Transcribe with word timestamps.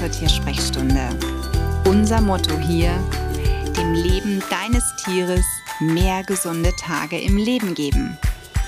zur 0.00 0.10
Tiersprechstunde. 0.10 1.10
Unser 1.84 2.22
Motto 2.22 2.58
hier, 2.58 2.90
dem 3.76 3.92
Leben 3.92 4.42
deines 4.48 4.82
Tieres 5.04 5.44
mehr 5.78 6.22
gesunde 6.22 6.72
Tage 6.80 7.20
im 7.20 7.36
Leben 7.36 7.74
geben. 7.74 8.16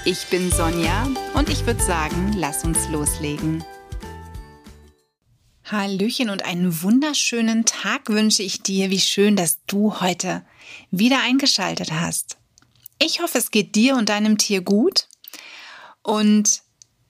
Ich 0.04 0.26
bin 0.26 0.52
Sonja 0.52 1.08
und 1.32 1.48
ich 1.48 1.64
würde 1.64 1.82
sagen, 1.82 2.34
lass 2.36 2.64
uns 2.64 2.86
loslegen. 2.90 3.64
Hallöchen 5.64 6.28
und 6.28 6.44
einen 6.44 6.82
wunderschönen 6.82 7.64
Tag 7.64 8.10
wünsche 8.10 8.42
ich 8.42 8.62
dir. 8.62 8.90
Wie 8.90 9.00
schön, 9.00 9.34
dass 9.34 9.64
du 9.66 10.00
heute 10.00 10.44
wieder 10.90 11.22
eingeschaltet 11.22 11.92
hast. 11.92 12.36
Ich 12.98 13.20
hoffe, 13.22 13.38
es 13.38 13.50
geht 13.50 13.74
dir 13.74 13.96
und 13.96 14.10
deinem 14.10 14.36
Tier 14.36 14.60
gut. 14.60 15.08
Und 16.02 16.60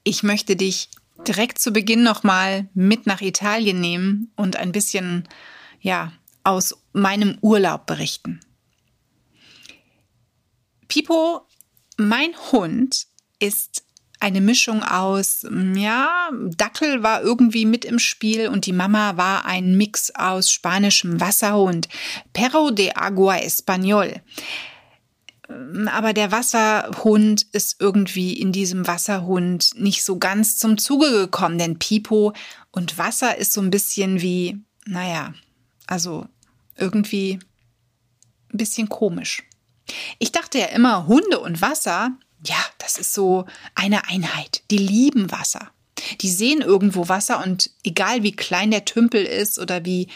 ich 0.05 0.23
möchte 0.23 0.55
dich 0.55 0.87
direkt 1.27 1.59
zu 1.59 1.71
Beginn 1.71 2.03
nochmal 2.03 2.67
mit 2.73 3.05
nach 3.07 3.21
Italien 3.21 3.79
nehmen 3.79 4.31
und 4.35 4.55
ein 4.55 4.71
bisschen, 4.71 5.27
ja, 5.81 6.11
aus 6.43 6.75
meinem 6.91 7.37
Urlaub 7.41 7.85
berichten. 7.85 8.39
Pipo, 10.87 11.47
mein 11.97 12.35
Hund, 12.51 13.07
ist 13.39 13.83
eine 14.19 14.39
Mischung 14.39 14.83
aus, 14.83 15.45
ja, 15.75 16.29
Dackel 16.55 17.03
war 17.03 17.21
irgendwie 17.21 17.65
mit 17.65 17.83
im 17.83 17.99
Spiel 17.99 18.47
und 18.47 18.65
die 18.65 18.71
Mama 18.71 19.17
war 19.17 19.45
ein 19.45 19.75
Mix 19.75 20.11
aus 20.15 20.49
spanischem 20.49 21.19
Wasserhund, 21.19 21.89
Perro 22.31 22.71
de 22.71 22.91
Agua 22.95 23.35
Español. 23.35 24.21
Aber 25.91 26.13
der 26.13 26.31
Wasserhund 26.31 27.43
ist 27.51 27.77
irgendwie 27.79 28.33
in 28.33 28.51
diesem 28.51 28.87
Wasserhund 28.87 29.71
nicht 29.75 30.03
so 30.03 30.17
ganz 30.17 30.57
zum 30.57 30.77
Zuge 30.77 31.11
gekommen, 31.11 31.57
denn 31.57 31.79
Pipo 31.79 32.33
und 32.71 32.97
Wasser 32.97 33.37
ist 33.37 33.53
so 33.53 33.61
ein 33.61 33.69
bisschen 33.69 34.21
wie, 34.21 34.61
naja, 34.85 35.33
also 35.87 36.25
irgendwie 36.77 37.39
ein 38.53 38.57
bisschen 38.57 38.89
komisch. 38.89 39.43
Ich 40.19 40.31
dachte 40.31 40.59
ja 40.59 40.67
immer, 40.67 41.07
Hunde 41.07 41.39
und 41.39 41.61
Wasser, 41.61 42.11
ja, 42.45 42.57
das 42.77 42.97
ist 42.97 43.13
so 43.13 43.45
eine 43.75 44.07
Einheit. 44.07 44.63
Die 44.71 44.77
lieben 44.77 45.31
Wasser. 45.31 45.71
Die 46.21 46.29
sehen 46.29 46.61
irgendwo 46.61 47.07
Wasser 47.07 47.43
und 47.43 47.69
egal 47.83 48.23
wie 48.23 48.33
klein 48.33 48.71
der 48.71 48.85
Tümpel 48.85 49.23
ist 49.23 49.59
oder 49.59 49.85
wie 49.85 50.07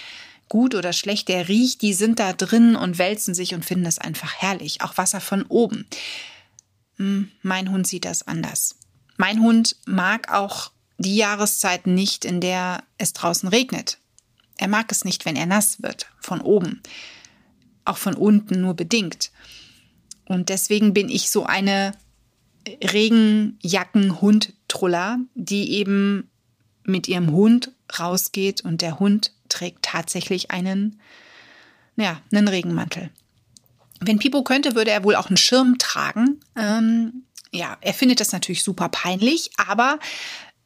gut 0.50 0.76
oder 0.76 0.94
schlecht 0.94 1.28
der 1.28 1.48
riecht, 1.48 1.82
die 1.82 1.94
sind 1.94 2.20
da 2.20 2.34
drin 2.34 2.76
und 2.76 2.98
wälzen 2.98 3.34
sich 3.34 3.54
und 3.54 3.66
finden 3.66 3.86
es 3.86 4.00
einfach 4.00 4.34
herrlich. 4.34 4.82
Auch 4.82 4.98
Wasser 4.98 5.22
von 5.22 5.44
oben. 5.44 5.86
Hm, 6.98 7.32
mein 7.42 7.72
Hund 7.72 7.88
sieht 7.88 8.06
das 8.06 8.28
anders. 8.28 8.76
Mein 9.18 9.42
Hund 9.42 9.76
mag 9.86 10.32
auch 10.32 10.72
die 10.98 11.16
Jahreszeit 11.16 11.88
nicht, 11.88 12.26
in 12.26 12.42
der 12.42 12.84
es 12.98 13.14
draußen 13.14 13.50
regnet. 13.50 14.00
Er 14.58 14.68
mag 14.68 14.92
es 14.92 15.06
nicht, 15.06 15.26
wenn 15.26 15.36
er 15.36 15.46
nass 15.46 15.84
wird, 15.84 16.08
von 16.20 16.42
oben. 16.42 16.82
Auch 17.86 17.98
von 17.98 18.16
unten 18.16 18.62
nur 18.62 18.74
bedingt. 18.74 19.32
Und 20.26 20.50
deswegen 20.50 20.94
bin 20.94 21.10
ich 21.10 21.30
so 21.30 21.46
eine 21.46 21.92
Regenjacken-Hund-Truller, 22.68 25.20
die 25.36 25.74
eben 25.74 26.32
mit 26.84 27.08
ihrem 27.08 27.32
Hund 27.32 27.72
rausgeht 28.00 28.62
und 28.62 28.82
der 28.82 29.00
Hund 29.00 29.32
trägt 29.50 29.84
tatsächlich 29.84 30.52
einen, 30.52 31.00
ja, 31.96 32.22
einen 32.32 32.48
Regenmantel. 32.48 33.10
Wenn 34.00 34.20
Pipo 34.20 34.44
könnte, 34.44 34.76
würde 34.76 34.92
er 34.92 35.04
wohl 35.04 35.16
auch 35.16 35.28
einen 35.28 35.38
Schirm 35.38 35.78
tragen. 35.80 36.40
Ähm, 36.56 37.24
ja, 37.52 37.78
er 37.82 37.94
findet 37.94 38.20
das 38.20 38.32
natürlich 38.32 38.64
super 38.64 38.90
peinlich, 38.90 39.52
aber 39.58 40.00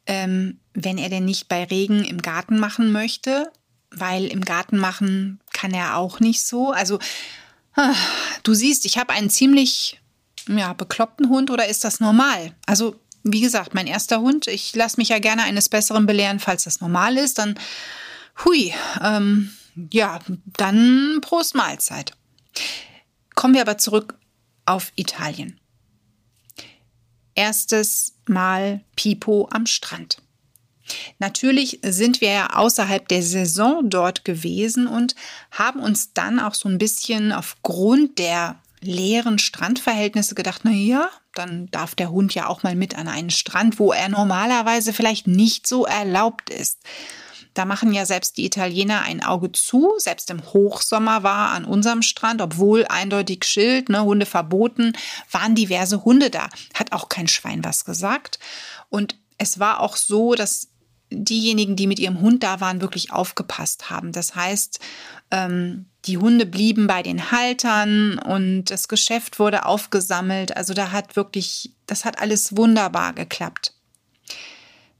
ähm, 0.05 0.59
wenn 0.73 0.97
er 0.97 1.09
denn 1.09 1.25
nicht 1.25 1.47
bei 1.47 1.63
Regen 1.63 2.03
im 2.03 2.21
Garten 2.21 2.59
machen 2.59 2.91
möchte, 2.91 3.51
weil 3.91 4.27
im 4.27 4.43
Garten 4.43 4.77
machen 4.77 5.39
kann 5.53 5.73
er 5.73 5.97
auch 5.97 6.19
nicht 6.19 6.45
so. 6.45 6.71
Also 6.71 6.99
ah, 7.75 7.93
du 8.43 8.53
siehst, 8.53 8.85
ich 8.85 8.97
habe 8.97 9.13
einen 9.13 9.29
ziemlich 9.29 9.99
ja, 10.47 10.73
bekloppten 10.73 11.29
Hund 11.29 11.51
oder 11.51 11.67
ist 11.67 11.83
das 11.83 11.99
normal? 11.99 12.53
Also 12.65 12.95
wie 13.23 13.41
gesagt, 13.41 13.73
mein 13.73 13.87
erster 13.87 14.21
Hund. 14.21 14.47
Ich 14.47 14.75
lasse 14.75 14.97
mich 14.97 15.09
ja 15.09 15.19
gerne 15.19 15.43
eines 15.43 15.69
Besseren 15.69 16.05
belehren, 16.05 16.39
falls 16.39 16.63
das 16.63 16.81
normal 16.81 17.17
ist. 17.17 17.37
Dann, 17.37 17.55
hui, 18.43 18.73
ähm, 19.01 19.51
ja, 19.91 20.19
dann 20.57 21.19
Prost 21.21 21.55
Mahlzeit. 21.55 22.13
Kommen 23.35 23.53
wir 23.53 23.61
aber 23.61 23.77
zurück 23.77 24.15
auf 24.65 24.91
Italien. 24.95 25.59
Erstes 27.35 28.15
Mal 28.27 28.81
Pipo 28.95 29.47
am 29.51 29.65
Strand. 29.65 30.21
Natürlich 31.19 31.79
sind 31.83 32.21
wir 32.21 32.31
ja 32.31 32.49
außerhalb 32.53 33.07
der 33.07 33.23
Saison 33.23 33.89
dort 33.89 34.25
gewesen 34.25 34.87
und 34.87 35.15
haben 35.51 35.79
uns 35.79 36.13
dann 36.13 36.39
auch 36.39 36.53
so 36.53 36.67
ein 36.67 36.77
bisschen 36.77 37.31
aufgrund 37.31 38.19
der 38.19 38.61
leeren 38.81 39.37
Strandverhältnisse 39.39 40.35
gedacht, 40.35 40.61
na 40.63 40.71
ja, 40.71 41.09
dann 41.35 41.67
darf 41.71 41.95
der 41.95 42.11
Hund 42.11 42.33
ja 42.33 42.47
auch 42.47 42.63
mal 42.63 42.75
mit 42.75 42.97
an 42.97 43.07
einen 43.07 43.29
Strand, 43.29 43.79
wo 43.79 43.93
er 43.93 44.09
normalerweise 44.09 44.91
vielleicht 44.91 45.27
nicht 45.27 45.67
so 45.67 45.85
erlaubt 45.85 46.49
ist. 46.49 46.79
Da 47.53 47.65
machen 47.65 47.93
ja 47.93 48.05
selbst 48.05 48.37
die 48.37 48.45
Italiener 48.45 49.01
ein 49.01 49.23
Auge 49.23 49.51
zu. 49.51 49.93
Selbst 49.97 50.29
im 50.29 50.41
Hochsommer 50.53 51.23
war 51.23 51.51
an 51.51 51.65
unserem 51.65 52.01
Strand, 52.01 52.41
obwohl 52.41 52.85
eindeutig 52.87 53.43
Schild, 53.43 53.89
ne, 53.89 54.03
Hunde 54.03 54.25
verboten, 54.25 54.93
waren 55.31 55.55
diverse 55.55 56.05
Hunde 56.05 56.29
da. 56.29 56.49
Hat 56.73 56.93
auch 56.93 57.09
kein 57.09 57.27
Schwein 57.27 57.63
was 57.63 57.83
gesagt. 57.83 58.39
Und 58.89 59.17
es 59.37 59.59
war 59.59 59.81
auch 59.81 59.97
so, 59.97 60.35
dass 60.35 60.69
diejenigen, 61.09 61.75
die 61.75 61.87
mit 61.87 61.99
ihrem 61.99 62.21
Hund 62.21 62.43
da 62.43 62.61
waren, 62.61 62.81
wirklich 62.81 63.11
aufgepasst 63.11 63.89
haben. 63.89 64.11
Das 64.13 64.35
heißt, 64.35 64.79
ähm, 65.31 65.87
die 66.05 66.17
Hunde 66.17 66.45
blieben 66.45 66.87
bei 66.87 67.03
den 67.03 67.31
Haltern 67.31 68.17
und 68.17 68.65
das 68.65 68.87
Geschäft 68.87 69.39
wurde 69.39 69.65
aufgesammelt. 69.65 70.55
Also 70.55 70.73
da 70.73 70.91
hat 70.91 71.15
wirklich, 71.15 71.73
das 71.85 72.05
hat 72.05 72.19
alles 72.19 72.55
wunderbar 72.55 73.13
geklappt. 73.13 73.73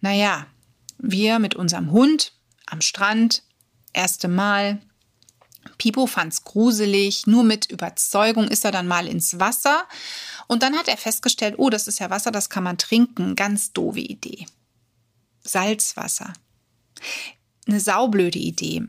Naja, 0.02 0.48
wir 0.98 1.40
mit 1.40 1.56
unserem 1.56 1.92
Hund 1.92 2.34
am 2.66 2.82
Strand, 2.82 3.44
erste 3.94 4.28
Mal. 4.28 4.82
Pipo 5.78 6.08
fand's 6.08 6.44
gruselig, 6.44 7.28
nur 7.28 7.44
mit 7.44 7.70
Überzeugung 7.70 8.48
ist 8.48 8.66
er 8.66 8.72
dann 8.72 8.88
mal 8.88 9.08
ins 9.08 9.40
Wasser 9.40 9.88
und 10.48 10.64
dann 10.64 10.76
hat 10.76 10.88
er 10.88 10.98
festgestellt, 10.98 11.56
oh, 11.58 11.70
das 11.70 11.88
ist 11.88 12.00
ja 12.00 12.10
Wasser, 12.10 12.32
das 12.32 12.50
kann 12.50 12.64
man 12.64 12.78
trinken. 12.78 13.36
Ganz 13.36 13.74
doofe 13.74 14.00
Idee. 14.00 14.48
Salzwasser. 15.44 16.34
Eine 17.68 17.80
saublöde 17.80 18.40
Idee. 18.40 18.84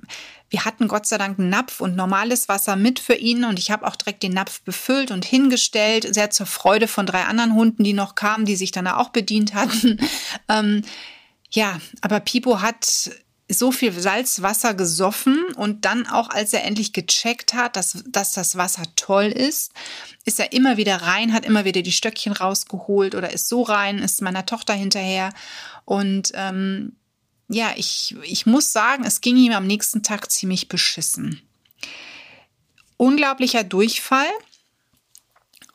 Wir 0.50 0.64
hatten 0.64 0.86
Gott 0.88 1.06
sei 1.06 1.18
Dank 1.18 1.38
einen 1.38 1.48
Napf 1.48 1.80
und 1.80 1.96
normales 1.96 2.48
Wasser 2.48 2.76
mit 2.76 2.98
für 2.98 3.14
ihn 3.14 3.44
und 3.44 3.58
ich 3.58 3.70
habe 3.70 3.86
auch 3.86 3.96
direkt 3.96 4.22
den 4.22 4.32
Napf 4.32 4.60
befüllt 4.62 5.10
und 5.10 5.24
hingestellt, 5.24 6.14
sehr 6.14 6.30
zur 6.30 6.46
Freude 6.46 6.88
von 6.88 7.06
drei 7.06 7.24
anderen 7.24 7.54
Hunden, 7.54 7.84
die 7.84 7.94
noch 7.94 8.14
kamen, 8.14 8.44
die 8.44 8.56
sich 8.56 8.70
dann 8.70 8.86
auch 8.86 9.10
bedient 9.10 9.54
hatten. 9.54 9.98
ähm, 10.48 10.82
ja, 11.50 11.80
aber 12.00 12.20
Pipo 12.20 12.60
hat 12.60 13.10
so 13.58 13.72
viel 13.72 13.92
Salzwasser 13.92 14.74
gesoffen 14.74 15.44
und 15.56 15.84
dann 15.84 16.06
auch, 16.06 16.30
als 16.30 16.52
er 16.52 16.64
endlich 16.64 16.92
gecheckt 16.92 17.54
hat, 17.54 17.76
dass, 17.76 18.04
dass 18.06 18.32
das 18.32 18.56
Wasser 18.56 18.84
toll 18.96 19.26
ist, 19.26 19.72
ist 20.24 20.38
er 20.40 20.52
immer 20.52 20.76
wieder 20.76 21.02
rein, 21.02 21.32
hat 21.32 21.44
immer 21.44 21.64
wieder 21.64 21.82
die 21.82 21.92
Stöckchen 21.92 22.32
rausgeholt 22.32 23.14
oder 23.14 23.32
ist 23.32 23.48
so 23.48 23.62
rein, 23.62 23.98
ist 23.98 24.22
meiner 24.22 24.46
Tochter 24.46 24.74
hinterher 24.74 25.32
und 25.84 26.32
ähm, 26.34 26.96
ja, 27.48 27.72
ich, 27.76 28.16
ich 28.22 28.46
muss 28.46 28.72
sagen, 28.72 29.04
es 29.04 29.20
ging 29.20 29.36
ihm 29.36 29.52
am 29.52 29.66
nächsten 29.66 30.02
Tag 30.02 30.30
ziemlich 30.30 30.68
beschissen. 30.68 31.42
Unglaublicher 32.96 33.64
Durchfall 33.64 34.30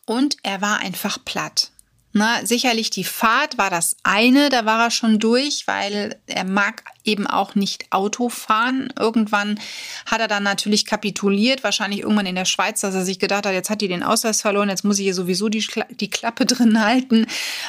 und 0.06 0.38
er 0.44 0.62
war 0.62 0.80
einfach 0.80 1.23
platt. 1.23 1.71
Na, 2.13 2.44
sicherlich 2.45 2.89
die 2.89 3.03
Fahrt 3.03 3.57
war 3.59 3.69
das 3.69 3.95
eine, 4.01 4.50
da 4.50 4.65
war 4.65 4.85
er 4.85 4.91
schon 4.91 5.19
durch, 5.19 5.68
weil 5.68 6.19
er 6.25 6.45
mag 6.45 6.83
eben 7.07 7.27
auch 7.27 7.56
nicht 7.56 7.92
Auto 7.92 8.30
fahren. 8.30 8.94
Irgendwann 8.98 9.59
hat 10.06 10.19
er 10.19 10.27
dann 10.27 10.44
natürlich 10.44 10.86
kapituliert, 10.86 11.63
wahrscheinlich 11.63 12.01
irgendwann 12.01 12.25
in 12.25 12.36
der 12.36 12.45
Schweiz, 12.45 12.81
dass 12.81 12.95
er 12.95 13.06
sich 13.06 13.19
gedacht 13.19 13.45
hat, 13.45 13.54
jetzt 13.54 13.69
hat 13.69 13.81
die 13.81 13.88
den 13.88 14.04
Ausweis 14.04 14.42
verloren, 14.42 14.69
jetzt 14.69 14.83
muss 14.83 15.00
ich 15.00 15.06
hier 15.06 15.13
sowieso 15.13 15.50
die, 15.50 15.65
die 15.92 16.09
Klappe 16.09 16.45
drin 16.48 16.83
halten. 16.83 17.25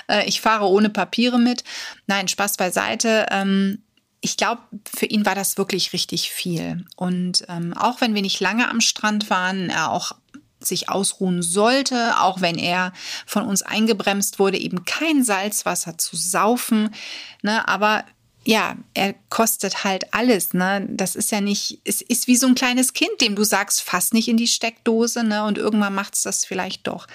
Äh, 0.08 0.26
ich 0.29 0.40
fahre 0.40 0.67
ohne 0.67 0.90
Papiere 0.90 1.38
mit. 1.38 1.64
Nein, 2.06 2.29
Spaß 2.29 2.56
beiseite. 2.56 3.26
Ähm, 3.31 3.82
ich 4.20 4.37
glaube, 4.37 4.62
für 4.93 5.06
ihn 5.06 5.25
war 5.25 5.35
das 5.35 5.58
wirklich 5.58 5.93
richtig 5.93 6.31
viel. 6.31 6.85
Und 6.96 7.44
ähm, 7.49 7.73
auch 7.75 8.00
wenn 8.00 8.14
wir 8.14 8.23
nicht 8.23 8.40
lange 8.40 8.69
am 8.69 8.81
Strand 8.81 9.31
waren, 9.31 9.70
er 9.70 9.93
auch 9.93 10.12
sich 10.61 10.88
ausruhen 10.88 11.43
sollte, 11.43 12.19
auch 12.20 12.40
wenn 12.40 12.58
er 12.58 12.93
von 13.26 13.44
uns 13.44 13.62
eingebremst 13.62 14.38
wurde, 14.38 14.58
eben 14.58 14.85
kein 14.85 15.23
Salzwasser 15.23 15.99
zu 15.99 16.17
saufen. 16.17 16.90
Ne? 17.43 17.67
Aber 17.69 18.05
ja, 18.48 18.76
er 18.94 19.14
kostet 19.28 19.84
halt 19.84 20.14
alles, 20.14 20.54
ne? 20.54 20.86
Das 20.88 21.16
ist 21.16 21.30
ja 21.30 21.42
nicht, 21.42 21.82
es 21.84 22.00
ist 22.00 22.28
wie 22.28 22.36
so 22.36 22.46
ein 22.46 22.54
kleines 22.54 22.94
Kind, 22.94 23.20
dem 23.20 23.36
du 23.36 23.44
sagst, 23.44 23.82
fass 23.82 24.14
nicht 24.14 24.26
in 24.26 24.38
die 24.38 24.46
Steckdose, 24.46 25.22
ne? 25.22 25.44
Und 25.44 25.58
irgendwann 25.58 25.94
macht's 25.94 26.22
das 26.22 26.46
vielleicht 26.46 26.86
doch. 26.86 27.06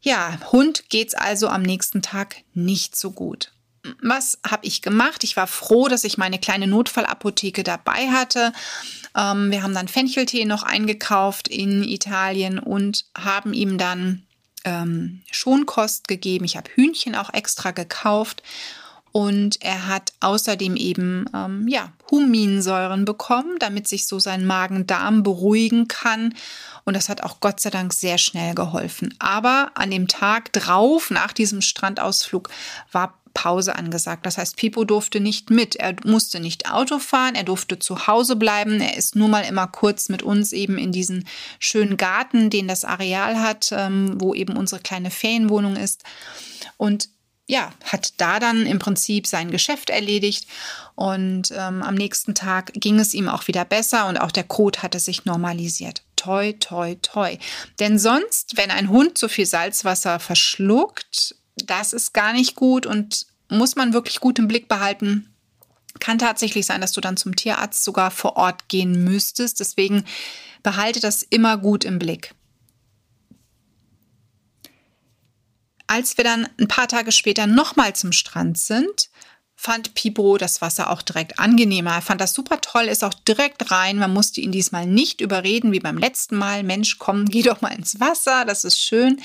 Ja, 0.00 0.38
Hund 0.52 0.88
geht's 0.88 1.12
also 1.12 1.48
am 1.48 1.60
nächsten 1.60 2.00
Tag 2.00 2.36
nicht 2.54 2.96
so 2.96 3.10
gut. 3.10 3.52
was 4.00 4.38
habe 4.48 4.66
ich 4.66 4.80
gemacht? 4.80 5.22
Ich 5.22 5.36
war 5.36 5.46
froh, 5.46 5.86
dass 5.86 6.02
ich 6.02 6.16
meine 6.16 6.38
kleine 6.38 6.66
Notfallapotheke 6.66 7.62
dabei 7.62 8.08
hatte. 8.08 8.54
Ähm, 9.14 9.50
wir 9.50 9.62
haben 9.62 9.74
dann 9.74 9.86
Fencheltee 9.86 10.46
noch 10.46 10.62
eingekauft 10.62 11.46
in 11.46 11.84
Italien 11.84 12.58
und 12.58 13.04
haben 13.14 13.52
ihm 13.52 13.76
dann 13.76 14.26
ähm, 14.64 15.20
Schonkost 15.30 16.08
gegeben. 16.08 16.46
Ich 16.46 16.56
habe 16.56 16.70
Hühnchen 16.74 17.14
auch 17.14 17.34
extra 17.34 17.72
gekauft. 17.72 18.42
Und 19.16 19.62
er 19.62 19.86
hat 19.86 20.12
außerdem 20.20 20.76
eben 20.76 21.24
ähm, 21.34 21.66
ja, 21.68 21.90
Huminsäuren 22.10 23.06
bekommen, 23.06 23.56
damit 23.58 23.88
sich 23.88 24.06
so 24.06 24.18
sein 24.18 24.44
Magen-Darm 24.44 25.22
beruhigen 25.22 25.88
kann. 25.88 26.34
Und 26.84 26.94
das 26.94 27.08
hat 27.08 27.22
auch 27.22 27.40
Gott 27.40 27.58
sei 27.58 27.70
Dank 27.70 27.94
sehr 27.94 28.18
schnell 28.18 28.54
geholfen. 28.54 29.14
Aber 29.18 29.70
an 29.72 29.90
dem 29.90 30.06
Tag 30.06 30.52
drauf, 30.52 31.10
nach 31.10 31.32
diesem 31.32 31.62
Strandausflug, 31.62 32.50
war 32.92 33.14
Pause 33.32 33.74
angesagt. 33.76 34.26
Das 34.26 34.36
heißt, 34.36 34.58
Pipo 34.58 34.84
durfte 34.84 35.20
nicht 35.20 35.48
mit. 35.48 35.76
Er 35.76 35.96
musste 36.04 36.38
nicht 36.38 36.70
Auto 36.70 36.98
fahren, 36.98 37.36
er 37.36 37.44
durfte 37.44 37.78
zu 37.78 38.06
Hause 38.06 38.36
bleiben. 38.36 38.82
Er 38.82 38.98
ist 38.98 39.16
nur 39.16 39.28
mal 39.28 39.46
immer 39.46 39.66
kurz 39.66 40.10
mit 40.10 40.22
uns 40.22 40.52
eben 40.52 40.76
in 40.76 40.92
diesen 40.92 41.26
schönen 41.58 41.96
Garten, 41.96 42.50
den 42.50 42.68
das 42.68 42.84
Areal 42.84 43.40
hat, 43.40 43.70
ähm, 43.72 44.20
wo 44.20 44.34
eben 44.34 44.58
unsere 44.58 44.82
kleine 44.82 45.10
Ferienwohnung 45.10 45.76
ist. 45.76 46.02
Und 46.76 47.08
ja, 47.46 47.72
hat 47.84 48.14
da 48.16 48.40
dann 48.40 48.66
im 48.66 48.78
Prinzip 48.78 49.26
sein 49.26 49.50
Geschäft 49.50 49.90
erledigt 49.90 50.48
und 50.96 51.52
ähm, 51.52 51.82
am 51.82 51.94
nächsten 51.94 52.34
Tag 52.34 52.72
ging 52.74 52.98
es 52.98 53.14
ihm 53.14 53.28
auch 53.28 53.46
wieder 53.46 53.64
besser 53.64 54.08
und 54.08 54.16
auch 54.16 54.32
der 54.32 54.44
Kot 54.44 54.82
hatte 54.82 54.98
sich 54.98 55.24
normalisiert. 55.24 56.02
Toi, 56.16 56.54
toi, 56.54 56.96
toi. 57.02 57.36
Denn 57.78 57.98
sonst, 57.98 58.56
wenn 58.56 58.70
ein 58.70 58.88
Hund 58.88 59.16
zu 59.16 59.28
viel 59.28 59.46
Salzwasser 59.46 60.18
verschluckt, 60.18 61.36
das 61.56 61.92
ist 61.92 62.12
gar 62.12 62.32
nicht 62.32 62.56
gut 62.56 62.84
und 62.84 63.26
muss 63.48 63.76
man 63.76 63.92
wirklich 63.92 64.20
gut 64.20 64.38
im 64.38 64.48
Blick 64.48 64.66
behalten. 64.66 65.32
Kann 66.00 66.18
tatsächlich 66.18 66.66
sein, 66.66 66.80
dass 66.80 66.92
du 66.92 67.00
dann 67.00 67.16
zum 67.16 67.36
Tierarzt 67.36 67.84
sogar 67.84 68.10
vor 68.10 68.36
Ort 68.36 68.68
gehen 68.68 69.04
müsstest. 69.04 69.60
Deswegen 69.60 70.04
behalte 70.62 71.00
das 71.00 71.22
immer 71.22 71.56
gut 71.58 71.84
im 71.84 71.98
Blick. 71.98 72.34
Als 75.86 76.16
wir 76.16 76.24
dann 76.24 76.48
ein 76.60 76.68
paar 76.68 76.88
Tage 76.88 77.12
später 77.12 77.46
nochmal 77.46 77.94
zum 77.94 78.12
Strand 78.12 78.58
sind, 78.58 79.10
fand 79.58 79.94
Pipo 79.94 80.36
das 80.36 80.60
Wasser 80.60 80.90
auch 80.90 81.00
direkt 81.00 81.38
angenehmer. 81.38 81.92
Er 81.94 82.02
fand 82.02 82.20
das 82.20 82.34
super 82.34 82.60
toll, 82.60 82.84
ist 82.84 83.02
auch 83.02 83.14
direkt 83.14 83.70
rein. 83.70 83.98
Man 83.98 84.12
musste 84.12 84.40
ihn 84.40 84.52
diesmal 84.52 84.86
nicht 84.86 85.20
überreden 85.20 85.72
wie 85.72 85.80
beim 85.80 85.96
letzten 85.96 86.36
Mal. 86.36 86.62
Mensch, 86.62 86.98
komm, 86.98 87.24
geh 87.24 87.42
doch 87.42 87.62
mal 87.62 87.72
ins 87.72 87.98
Wasser, 87.98 88.44
das 88.44 88.64
ist 88.64 88.78
schön. 88.78 89.20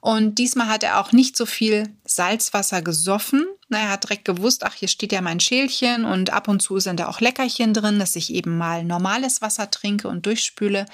Und 0.00 0.38
diesmal 0.38 0.68
hat 0.68 0.84
er 0.84 1.00
auch 1.00 1.12
nicht 1.12 1.36
so 1.36 1.44
viel 1.44 1.88
Salzwasser 2.04 2.82
gesoffen. 2.82 3.46
Er 3.70 3.90
hat 3.90 4.04
direkt 4.04 4.24
gewusst, 4.24 4.62
ach, 4.62 4.74
hier 4.74 4.88
steht 4.88 5.12
ja 5.12 5.20
mein 5.20 5.40
Schälchen 5.40 6.04
und 6.04 6.30
ab 6.30 6.46
und 6.46 6.60
zu 6.60 6.78
sind 6.78 7.00
da 7.00 7.08
auch 7.08 7.20
Leckerchen 7.20 7.74
drin, 7.74 7.98
dass 7.98 8.14
ich 8.14 8.32
eben 8.32 8.56
mal 8.56 8.84
normales 8.84 9.42
Wasser 9.42 9.70
trinke 9.70 10.06
und 10.06 10.26
durchspüle. 10.26 10.86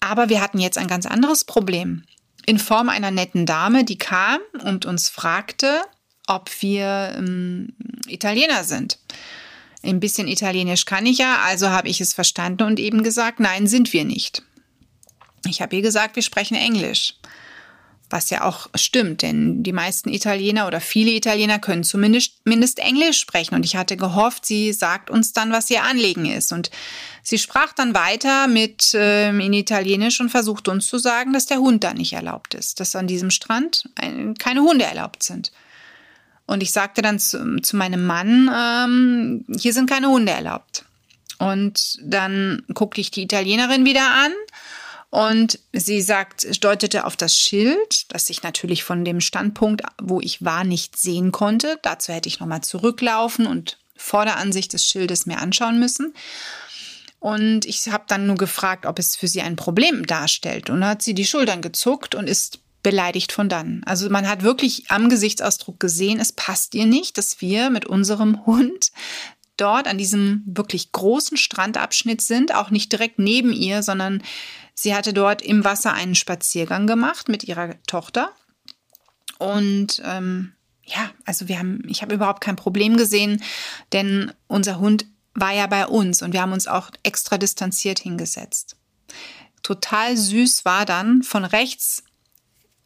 Aber 0.00 0.28
wir 0.28 0.40
hatten 0.40 0.58
jetzt 0.58 0.78
ein 0.78 0.88
ganz 0.88 1.06
anderes 1.06 1.44
Problem. 1.44 2.02
In 2.46 2.58
Form 2.58 2.88
einer 2.88 3.10
netten 3.10 3.46
Dame, 3.46 3.84
die 3.84 3.98
kam 3.98 4.40
und 4.64 4.84
uns 4.84 5.08
fragte, 5.08 5.82
ob 6.26 6.50
wir 6.60 7.14
ähm, 7.16 7.74
Italiener 8.06 8.64
sind. 8.64 8.98
Ein 9.82 10.00
bisschen 10.00 10.28
Italienisch 10.28 10.84
kann 10.84 11.06
ich 11.06 11.18
ja, 11.18 11.40
also 11.44 11.70
habe 11.70 11.88
ich 11.88 12.00
es 12.00 12.14
verstanden 12.14 12.64
und 12.64 12.78
eben 12.78 13.02
gesagt, 13.02 13.40
nein, 13.40 13.66
sind 13.66 13.92
wir 13.92 14.04
nicht. 14.04 14.42
Ich 15.48 15.60
habe 15.60 15.74
ihr 15.76 15.82
gesagt, 15.82 16.14
wir 16.16 16.22
sprechen 16.22 16.56
Englisch. 16.56 17.14
Was 18.12 18.28
ja 18.28 18.44
auch 18.44 18.68
stimmt, 18.74 19.22
denn 19.22 19.62
die 19.62 19.72
meisten 19.72 20.10
Italiener 20.10 20.66
oder 20.66 20.82
viele 20.82 21.12
Italiener 21.12 21.58
können 21.58 21.82
zumindest 21.82 22.44
mindest 22.44 22.78
Englisch 22.78 23.18
sprechen. 23.18 23.54
Und 23.54 23.64
ich 23.64 23.74
hatte 23.74 23.96
gehofft, 23.96 24.44
sie 24.44 24.74
sagt 24.74 25.08
uns 25.08 25.32
dann, 25.32 25.50
was 25.50 25.70
ihr 25.70 25.82
Anliegen 25.82 26.26
ist. 26.26 26.52
Und 26.52 26.70
sie 27.22 27.38
sprach 27.38 27.72
dann 27.72 27.94
weiter 27.94 28.48
mit 28.48 28.92
äh, 28.92 29.30
in 29.30 29.54
Italienisch 29.54 30.20
und 30.20 30.28
versuchte 30.28 30.70
uns 30.70 30.88
zu 30.88 30.98
sagen, 30.98 31.32
dass 31.32 31.46
der 31.46 31.60
Hund 31.60 31.84
da 31.84 31.94
nicht 31.94 32.12
erlaubt 32.12 32.52
ist, 32.52 32.80
dass 32.80 32.94
an 32.94 33.06
diesem 33.06 33.30
Strand 33.30 33.88
ein, 33.94 34.34
keine 34.34 34.60
Hunde 34.60 34.84
erlaubt 34.84 35.22
sind. 35.22 35.50
Und 36.44 36.62
ich 36.62 36.70
sagte 36.70 37.00
dann 37.00 37.18
zu, 37.18 37.62
zu 37.62 37.78
meinem 37.78 38.04
Mann, 38.04 38.50
ähm, 38.54 39.46
hier 39.58 39.72
sind 39.72 39.88
keine 39.88 40.08
Hunde 40.08 40.32
erlaubt. 40.32 40.84
Und 41.38 41.98
dann 42.02 42.62
guckte 42.74 43.00
ich 43.00 43.10
die 43.10 43.22
Italienerin 43.22 43.86
wieder 43.86 44.06
an 44.10 44.32
und 45.12 45.58
sie 45.74 46.00
sagt, 46.00 46.64
deutete 46.64 47.04
auf 47.04 47.18
das 47.18 47.36
Schild, 47.36 48.10
das 48.14 48.30
ich 48.30 48.42
natürlich 48.42 48.82
von 48.82 49.04
dem 49.04 49.20
Standpunkt, 49.20 49.82
wo 50.00 50.22
ich 50.22 50.42
war, 50.42 50.64
nicht 50.64 50.96
sehen 50.96 51.32
konnte. 51.32 51.78
Dazu 51.82 52.14
hätte 52.14 52.30
ich 52.30 52.40
nochmal 52.40 52.62
zurücklaufen 52.62 53.46
und 53.46 53.78
vor 53.94 54.24
der 54.24 54.38
Ansicht 54.38 54.72
des 54.72 54.86
Schildes 54.86 55.26
mir 55.26 55.36
anschauen 55.36 55.78
müssen. 55.78 56.14
Und 57.20 57.66
ich 57.66 57.86
habe 57.88 58.04
dann 58.08 58.26
nur 58.26 58.36
gefragt, 58.36 58.86
ob 58.86 58.98
es 58.98 59.14
für 59.14 59.28
sie 59.28 59.42
ein 59.42 59.54
Problem 59.54 60.06
darstellt. 60.06 60.70
Und 60.70 60.80
dann 60.80 60.88
hat 60.88 61.02
sie 61.02 61.12
die 61.12 61.26
Schultern 61.26 61.60
gezuckt 61.60 62.14
und 62.14 62.26
ist 62.26 62.60
beleidigt 62.82 63.32
von 63.32 63.50
dann. 63.50 63.82
Also 63.84 64.08
man 64.08 64.26
hat 64.26 64.42
wirklich 64.42 64.90
am 64.90 65.10
Gesichtsausdruck 65.10 65.78
gesehen, 65.78 66.20
es 66.20 66.32
passt 66.32 66.74
ihr 66.74 66.86
nicht, 66.86 67.18
dass 67.18 67.42
wir 67.42 67.68
mit 67.68 67.84
unserem 67.84 68.46
Hund 68.46 68.92
dort 69.58 69.86
an 69.88 69.98
diesem 69.98 70.42
wirklich 70.46 70.90
großen 70.90 71.36
Strandabschnitt 71.36 72.22
sind, 72.22 72.54
auch 72.54 72.70
nicht 72.70 72.90
direkt 72.90 73.18
neben 73.18 73.52
ihr, 73.52 73.82
sondern 73.82 74.22
Sie 74.74 74.94
hatte 74.94 75.12
dort 75.12 75.42
im 75.42 75.64
Wasser 75.64 75.92
einen 75.92 76.14
Spaziergang 76.14 76.86
gemacht 76.86 77.28
mit 77.28 77.44
ihrer 77.44 77.74
Tochter. 77.86 78.30
Und 79.38 80.02
ähm, 80.04 80.52
ja, 80.84 81.10
also 81.24 81.48
wir 81.48 81.58
haben, 81.58 81.82
ich 81.88 82.02
habe 82.02 82.14
überhaupt 82.14 82.40
kein 82.40 82.56
Problem 82.56 82.96
gesehen, 82.96 83.42
denn 83.92 84.32
unser 84.46 84.78
Hund 84.78 85.06
war 85.34 85.52
ja 85.52 85.66
bei 85.66 85.86
uns 85.86 86.22
und 86.22 86.32
wir 86.32 86.42
haben 86.42 86.52
uns 86.52 86.66
auch 86.66 86.90
extra 87.02 87.38
distanziert 87.38 88.00
hingesetzt. 88.00 88.76
Total 89.62 90.16
süß 90.16 90.64
war 90.64 90.84
dann 90.84 91.22
von 91.22 91.44
rechts 91.44 92.02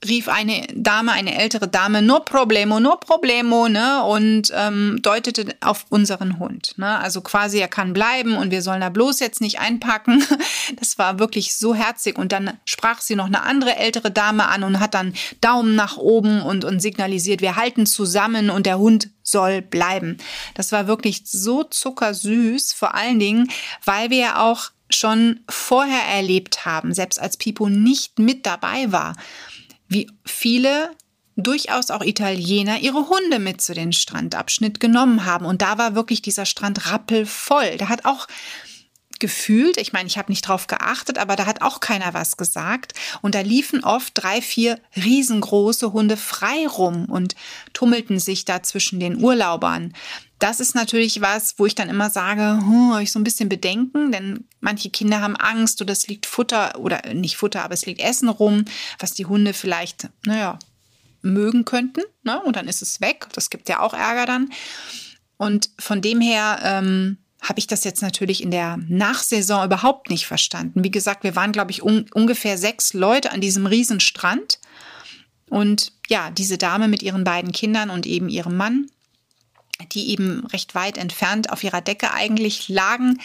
rief 0.09 0.29
eine 0.29 0.67
Dame, 0.75 1.13
eine 1.13 1.39
ältere 1.39 1.69
Dame, 1.69 2.03
no 2.03 2.21
problemo, 2.21 2.81
no 2.81 2.97
problemo, 2.97 3.69
ne, 3.69 4.05
und 4.05 4.53
ähm, 4.55 4.99
deutete 5.03 5.55
auf 5.61 5.87
unseren 5.89 6.39
Hund. 6.39 6.75
Ne? 6.77 6.99
Also 6.99 7.21
quasi, 7.21 7.59
er 7.59 7.69
kann 7.69 7.93
bleiben 7.93 8.37
und 8.37 8.51
wir 8.51 8.63
sollen 8.63 8.81
da 8.81 8.89
bloß 8.89 9.21
jetzt 9.21 9.41
nicht 9.41 9.61
einpacken. 9.61 10.25
Das 10.81 10.99
war 10.99 11.21
wirklich 11.21 11.57
so 11.57 11.75
herzig. 11.75 12.19
Und 12.19 12.33
dann 12.33 12.59
sprach 12.65 13.01
sie 13.01 13.15
noch 13.15 13.27
eine 13.27 13.45
andere 13.45 13.77
ältere 13.77 14.11
Dame 14.11 14.49
an 14.49 14.65
und 14.65 14.81
hat 14.81 14.95
dann 14.95 15.15
Daumen 15.41 15.77
nach 15.77 15.97
oben 15.97 16.43
und, 16.43 16.65
und 16.65 16.81
signalisiert, 16.81 17.41
wir 17.41 17.57
halten 17.57 17.87
zusammen 17.87 18.51
und 18.51 18.67
der 18.67 18.79
Hund 18.79 19.11
soll 19.23 19.63
bleiben. 19.63 20.19
Das 20.55 20.73
war 20.73 20.89
wirklich 20.89 21.23
so 21.25 21.63
zuckersüß, 21.63 22.73
vor 22.73 22.95
allen 22.95 23.19
Dingen, 23.19 23.49
weil 23.85 24.11
wir 24.11 24.19
ja 24.19 24.43
auch 24.43 24.71
schon 24.91 25.41
vorher 25.49 26.03
erlebt 26.15 26.65
haben, 26.65 26.95
selbst 26.95 27.21
als 27.21 27.37
Pipo 27.37 27.69
nicht 27.69 28.19
mit 28.19 28.47
dabei 28.47 28.93
war 28.93 29.15
wie 29.89 30.11
viele 30.25 30.91
durchaus 31.37 31.91
auch 31.91 32.03
Italiener 32.03 32.79
ihre 32.79 33.09
Hunde 33.09 33.39
mit 33.39 33.61
zu 33.61 33.75
den 33.75 33.93
Strandabschnitt 33.93 34.81
genommen 34.81 35.27
haben. 35.27 35.45
Und 35.45 35.61
da 35.61 35.77
war 35.77 35.95
wirklich 35.95 36.23
dieser 36.23 36.47
Strand 36.47 36.91
rappelvoll. 36.91 37.77
Da 37.77 37.89
hat 37.89 38.07
auch 38.07 38.27
gefühlt, 39.21 39.77
ich 39.77 39.93
meine, 39.93 40.07
ich 40.07 40.19
habe 40.19 40.31
nicht 40.31 40.43
drauf 40.43 40.67
geachtet, 40.67 41.19
aber 41.19 41.37
da 41.37 41.47
hat 41.47 41.63
auch 41.63 41.81
keiner 41.81 42.15
was 42.15 42.37
gesagt. 42.37 42.95
Und 43.23 43.35
da 43.35 43.41
liefen 43.41 43.85
oft 43.85 44.13
drei, 44.15 44.41
vier 44.43 44.81
riesengroße 44.97 45.93
Hunde 45.93 46.17
frei 46.17 46.67
rum 46.67 47.07
und 47.07 47.35
tummelten 47.73 48.19
sich 48.19 48.45
da 48.45 48.63
zwischen 48.63 49.01
den 49.01 49.23
Urlaubern. 49.23 49.93
Das 50.39 50.61
ist 50.61 50.75
natürlich 50.75 51.21
was, 51.23 51.59
wo 51.59 51.67
ich 51.67 51.75
dann 51.75 51.89
immer 51.89 52.11
sage, 52.11 52.43
hm, 52.43 52.93
habe 52.93 53.03
ich 53.03 53.13
so 53.13 53.19
ein 53.19 53.25
bisschen 53.25 53.49
Bedenken, 53.49 54.13
denn 54.13 54.45
manche 54.61 54.91
Kinder 54.91 55.21
haben 55.21 55.37
Angst 55.37 55.81
oder 55.81 55.93
es 55.93 56.09
liegt 56.09 56.27
Futter 56.27 56.79
oder 56.79 57.15
nicht 57.15 57.37
Futter, 57.37 57.65
aber 57.65 57.75
es 57.75 57.87
liegt 57.87 58.01
Essen 58.01 58.29
rum, 58.29 58.67
was 58.99 59.15
die 59.15 59.27
Hunde 59.27 59.55
vielleicht, 59.55 60.09
naja, 60.27 60.59
mögen 61.23 61.65
könnten. 61.65 62.03
Ne? 62.23 62.41
Und 62.43 62.57
dann 62.57 62.69
ist 62.69 62.83
es 62.83 63.01
weg. 63.01 63.29
Das 63.33 63.51
gibt 63.51 63.69
ja 63.69 63.81
auch 63.81 63.95
Ärger 63.95 64.27
dann. 64.27 64.51
Und 65.39 65.71
von 65.79 66.01
dem 66.01 66.21
her 66.21 66.61
ähm, 66.63 67.19
habe 67.41 67.59
ich 67.59 67.67
das 67.67 67.85
jetzt 67.85 68.03
natürlich 68.03 68.43
in 68.43 68.51
der 68.51 68.79
Nachsaison 68.89 69.65
überhaupt 69.65 70.11
nicht 70.11 70.27
verstanden. 70.27 70.85
Wie 70.85 70.91
gesagt, 70.91 71.23
wir 71.23 71.37
waren, 71.37 71.53
glaube 71.53 71.71
ich, 71.71 71.83
un 71.83 72.07
ungefähr 72.13 72.59
sechs 72.59 72.93
Leute 72.93 73.31
an 73.31 73.41
diesem 73.41 73.67
Riesenstrand. 73.67 74.59
Und 75.49 75.93
ja, 76.09 76.31
diese 76.31 76.59
Dame 76.59 76.89
mit 76.89 77.03
ihren 77.03 77.25
beiden 77.25 77.53
Kindern 77.53 77.91
und 77.91 78.07
eben 78.07 78.29
ihrem 78.29 78.57
Mann, 78.57 78.91
die 79.93 80.09
eben 80.11 80.47
recht 80.47 80.75
weit 80.75 80.99
entfernt 80.99 81.51
auf 81.51 81.63
ihrer 81.63 81.83
Decke 81.83 82.13
eigentlich 82.13 82.69
lagen. 82.69 83.21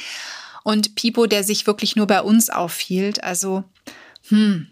Und 0.64 0.96
Pipo, 0.96 1.26
der 1.26 1.44
sich 1.44 1.66
wirklich 1.66 1.96
nur 1.96 2.06
bei 2.06 2.22
uns 2.22 2.50
aufhielt. 2.50 3.24
Also, 3.24 3.64
hm, 4.28 4.68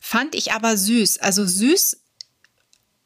fand 0.00 0.34
ich 0.34 0.52
aber 0.52 0.76
süß. 0.76 1.18
Also 1.18 1.46
süß 1.46 1.99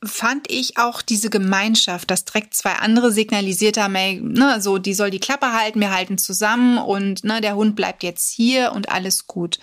fand 0.04 0.50
ich 0.50 0.76
auch 0.78 1.02
diese 1.02 1.30
Gemeinschaft, 1.30 2.10
dass 2.10 2.24
direkt 2.24 2.54
zwei 2.54 2.72
andere 2.74 3.12
signalisiert 3.12 3.76
haben, 3.76 3.94
ey, 3.94 4.20
ne, 4.20 4.60
so, 4.60 4.78
die 4.78 4.94
soll 4.94 5.10
die 5.10 5.20
Klappe 5.20 5.52
halten, 5.52 5.80
wir 5.80 5.94
halten 5.94 6.18
zusammen 6.18 6.78
und 6.78 7.24
ne, 7.24 7.40
der 7.40 7.56
Hund 7.56 7.76
bleibt 7.76 8.02
jetzt 8.02 8.30
hier 8.30 8.72
und 8.72 8.88
alles 8.88 9.26
gut. 9.26 9.58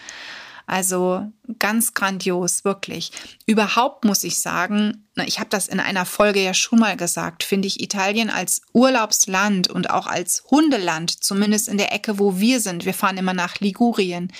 Also 0.67 1.29
ganz 1.59 1.93
grandios, 1.93 2.63
wirklich. 2.63 3.11
Überhaupt 3.45 4.05
muss 4.05 4.23
ich 4.23 4.39
sagen, 4.39 5.05
ich 5.25 5.39
habe 5.39 5.49
das 5.49 5.67
in 5.67 5.81
einer 5.81 6.05
Folge 6.05 6.41
ja 6.41 6.53
schon 6.53 6.79
mal 6.79 6.95
gesagt, 6.95 7.43
finde 7.43 7.67
ich 7.67 7.81
Italien 7.81 8.29
als 8.29 8.61
Urlaubsland 8.71 9.67
und 9.67 9.89
auch 9.89 10.07
als 10.07 10.45
Hundeland, 10.49 11.23
zumindest 11.23 11.67
in 11.67 11.77
der 11.77 11.91
Ecke, 11.91 12.19
wo 12.19 12.39
wir 12.39 12.61
sind, 12.61 12.85
wir 12.85 12.93
fahren 12.93 13.17
immer 13.17 13.33
nach 13.33 13.59
Ligurien, 13.59 14.31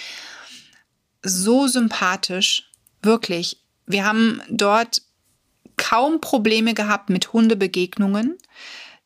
so 1.21 1.67
sympathisch, 1.67 2.71
wirklich. 3.01 3.61
Wir 3.85 4.05
haben 4.05 4.41
dort 4.49 5.01
kaum 5.81 6.21
Probleme 6.21 6.75
gehabt 6.75 7.09
mit 7.09 7.33
Hundebegegnungen. 7.33 8.37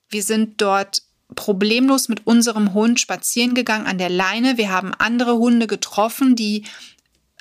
Wir 0.10 0.22
sind 0.22 0.62
dort 0.62 1.04
problemlos 1.34 2.10
mit 2.10 2.28
unserem 2.28 2.74
Hund 2.74 3.00
spazieren 3.00 3.56
gegangen 3.56 3.88
an 3.88 3.98
der 3.98 4.10
Leine. 4.10 4.58
Wir 4.58 4.70
haben 4.70 4.94
andere 4.94 5.38
Hunde 5.38 5.68
getroffen, 5.68 6.36
die 6.36 6.66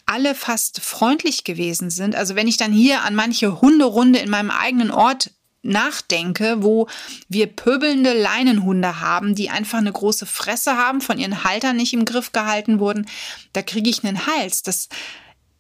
alle 0.07 0.37
fast 0.37 0.81
freundlich 0.81 1.43
gewesen 1.43 1.91
sind. 1.91 2.15
Also 2.15 2.37
wenn 2.37 2.47
ich 2.47 2.57
dann 2.57 2.73
hier 2.73 3.03
an 3.03 3.17
manche 3.17 3.61
Hunderunde 3.61 4.21
in 4.21 4.31
meinem 4.31 4.51
eigenen 4.51 4.91
Ort 4.93 5.31
nachdenke, 5.63 6.63
wo 6.63 6.87
wir 7.29 7.47
pöbelnde 7.47 8.13
Leinenhunde 8.13 9.01
haben, 9.01 9.35
die 9.35 9.51
einfach 9.51 9.79
eine 9.79 9.93
große 9.93 10.27
Fresse 10.27 10.77
haben, 10.77 11.01
von 11.01 11.19
ihren 11.19 11.43
Haltern 11.43 11.77
nicht 11.77 11.93
im 11.93 12.05
Griff 12.05 12.33
gehalten 12.33 12.79
wurden, 12.79 13.07
da 13.53 13.63
kriege 13.63 13.91
ich 13.91 14.05
einen 14.05 14.27
Hals. 14.27 14.63
Das 14.63 14.89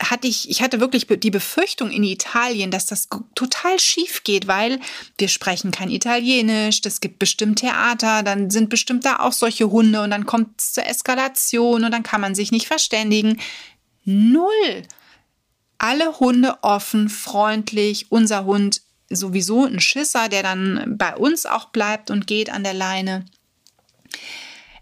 hatte 0.02 0.26
ich, 0.26 0.50
ich 0.50 0.60
hatte 0.60 0.80
wirklich 0.80 1.06
die 1.06 1.30
Befürchtung 1.30 1.90
in 1.90 2.02
Italien, 2.02 2.70
dass 2.70 2.86
das 2.86 3.08
total 3.34 3.78
schief 3.78 4.24
geht, 4.24 4.46
weil 4.46 4.80
wir 5.18 5.28
sprechen 5.28 5.70
kein 5.70 5.90
Italienisch, 5.90 6.80
das 6.80 7.00
gibt 7.00 7.18
bestimmt 7.18 7.60
Theater, 7.60 8.22
dann 8.22 8.50
sind 8.50 8.70
bestimmt 8.70 9.04
da 9.04 9.20
auch 9.20 9.32
solche 9.32 9.70
Hunde 9.70 10.02
und 10.02 10.10
dann 10.10 10.26
kommt 10.26 10.60
es 10.60 10.72
zur 10.72 10.86
Eskalation 10.86 11.84
und 11.84 11.92
dann 11.92 12.02
kann 12.02 12.20
man 12.20 12.34
sich 12.34 12.50
nicht 12.50 12.66
verständigen. 12.66 13.40
Null. 14.04 14.82
Alle 15.78 16.18
Hunde 16.18 16.58
offen, 16.62 17.08
freundlich, 17.08 18.06
unser 18.10 18.44
Hund 18.44 18.82
sowieso 19.10 19.64
ein 19.64 19.80
Schisser, 19.80 20.28
der 20.28 20.42
dann 20.42 20.96
bei 20.98 21.16
uns 21.16 21.46
auch 21.46 21.66
bleibt 21.66 22.10
und 22.10 22.26
geht 22.26 22.50
an 22.50 22.64
der 22.64 22.74
Leine. 22.74 23.24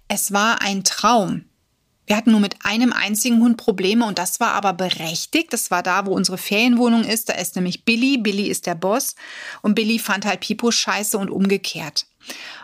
Es 0.09 0.33
war 0.33 0.63
ein 0.63 0.85
Traum. 0.85 1.45
Wir 2.07 2.17
hatten 2.17 2.33
nur 2.33 2.41
mit 2.41 2.57
einem 2.65 2.93
einzigen 2.93 3.41
Hund 3.41 3.57
Probleme 3.57 4.05
und 4.05 4.19
das 4.19 4.41
war 4.41 4.53
aber 4.53 4.73
berechtigt. 4.73 5.53
Das 5.53 5.71
war 5.71 5.83
da, 5.83 6.07
wo 6.07 6.13
unsere 6.13 6.39
Ferienwohnung 6.39 7.05
ist. 7.05 7.29
Da 7.29 7.35
ist 7.35 7.55
nämlich 7.55 7.85
Billy. 7.85 8.19
Billy 8.19 8.49
ist 8.49 8.67
der 8.67 8.75
Boss 8.75 9.15
und 9.63 9.75
Billy 9.75 9.99
fand 9.99 10.27
halt 10.27 10.41
Pipo 10.41 10.71
scheiße 10.71 11.17
und 11.17 11.31
umgekehrt. 11.31 12.07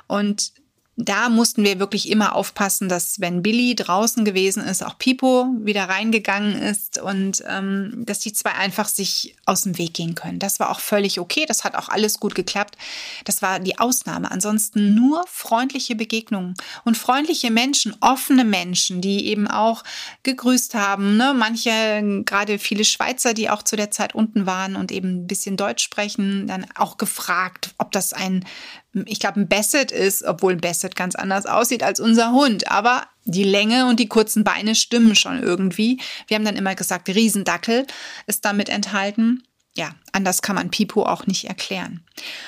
Und 0.07 0.52
da 1.00 1.28
mussten 1.28 1.62
wir 1.62 1.78
wirklich 1.78 2.11
immer 2.11 2.35
aufpassen, 2.35 2.88
dass 2.88 3.21
wenn 3.21 3.40
Billy 3.40 3.76
draußen 3.76 4.25
gewesen 4.25 4.64
ist, 4.64 4.85
auch 4.85 4.99
Pipo 4.99 5.47
wieder 5.61 5.85
reingegangen 5.85 6.61
ist 6.61 6.99
und 7.00 7.40
ähm, 7.47 8.02
dass 8.05 8.19
die 8.19 8.33
zwei 8.33 8.50
einfach 8.50 8.88
sich 8.88 9.37
aus 9.47 9.62
dem 9.62 9.78
Weg 9.78 9.95
gehen 9.95 10.17
können. 10.17 10.40
Das 10.40 10.59
war 10.59 10.71
auch 10.71 10.81
völlig 10.81 11.21
okay. 11.21 11.47
Das 11.47 11.62
hat 11.62 11.76
auch 11.76 11.88
alles 11.88 12.19
gut 12.19 12.35
geklappt. 12.35 12.76
Das 13.25 13.43
war 13.43 13.61
die 13.61 13.78
Ausnahme. 13.78 14.28
Ansonsten 14.28 14.97
nur 14.97 15.25
freundliche 15.28 15.95
Begegnungen 15.95 16.55
und 16.85 16.97
freundliche 16.97 17.52
Menschen, 17.52 17.95
offene 18.00 18.45
Menschen, 18.45 19.00
die 19.00 19.26
eben 19.26 19.47
auch 19.47 19.85
gegrüßt 20.25 20.75
haben. 20.75 21.17
Ne? 21.17 21.33
Manche, 21.33 22.23
gerade 22.25 22.59
viele 22.59 22.85
Schweizer, 22.85 23.35
die 23.35 23.50
auch 23.50 23.62
zu 23.62 23.76
der 23.76 23.93
Zeit 23.93 24.17
unten 24.17 24.47
waren 24.47 24.75
und 24.75 24.90
eben 24.90 25.21
ein 25.21 25.26
bisschen 25.28 25.57
Deutsch 25.57 25.85
sprechen, 25.85 26.49
dann 26.49 26.67
auch 26.75 26.97
gefragt, 26.97 27.73
ob 27.78 27.93
das 27.93 28.12
ein 28.12 28.45
ich 28.92 29.21
glaube, 29.21 29.40
ein 29.40 29.49
Basset 29.49 29.92
ist, 29.92 30.25
obwohl 30.25 30.52
ein 30.52 30.61
Basset 30.61 30.97
ganz 30.97 31.14
anders 31.14 31.47
aussieht 31.47 31.83
als 31.83 32.00
unser 32.00 32.33
Hund. 32.33 32.71
Aber 32.71 33.07
die 33.25 33.45
Länge 33.45 33.87
und 33.87 34.00
die 34.00 34.09
kurzen 34.09 34.45
Beine 34.45 34.75
stimmen 34.75 35.14
schon 35.14 35.42
irgendwie. 35.42 36.00
Wir 36.26 36.37
haben 36.37 36.45
dann 36.45 36.57
immer 36.57 36.75
gesagt, 36.75 37.09
Riesendackel 37.09 37.87
ist 38.26 38.45
damit 38.45 38.68
enthalten. 38.68 39.42
Ja, 39.76 39.95
anders 40.12 40.42
kann 40.42 40.57
man 40.57 40.71
Pipo 40.71 41.04
auch 41.04 41.26
nicht 41.26 41.45
erklären. 41.45 42.04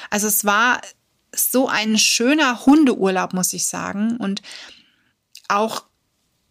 Also 0.08 0.26
es 0.26 0.44
war 0.44 0.80
so 1.34 1.68
ein 1.68 1.98
schöner 1.98 2.64
Hundeurlaub, 2.66 3.34
muss 3.34 3.52
ich 3.52 3.66
sagen. 3.66 4.16
Und 4.16 4.42
auch, 5.48 5.84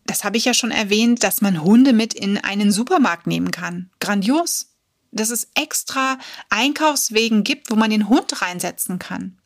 das 0.05 0.23
habe 0.23 0.37
ich 0.37 0.45
ja 0.45 0.53
schon 0.53 0.71
erwähnt, 0.71 1.23
dass 1.23 1.41
man 1.41 1.63
Hunde 1.63 1.93
mit 1.93 2.13
in 2.13 2.37
einen 2.37 2.71
Supermarkt 2.71 3.27
nehmen 3.27 3.51
kann. 3.51 3.89
Grandios. 3.99 4.67
Dass 5.11 5.31
es 5.31 5.49
extra 5.55 6.19
Einkaufswegen 6.49 7.43
gibt, 7.43 7.71
wo 7.71 7.75
man 7.75 7.89
den 7.89 8.09
Hund 8.09 8.43
reinsetzen 8.43 8.99
kann. 8.99 9.39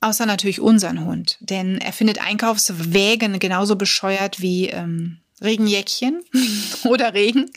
Außer 0.00 0.26
natürlich 0.26 0.60
unseren 0.60 1.04
Hund, 1.04 1.38
denn 1.40 1.78
er 1.78 1.92
findet 1.92 2.20
Einkaufswägen 2.20 3.38
genauso 3.38 3.76
bescheuert 3.76 4.40
wie 4.40 4.68
ähm, 4.68 5.18
Regenjäckchen 5.40 6.24
oder 6.84 7.14
Regen. 7.14 7.50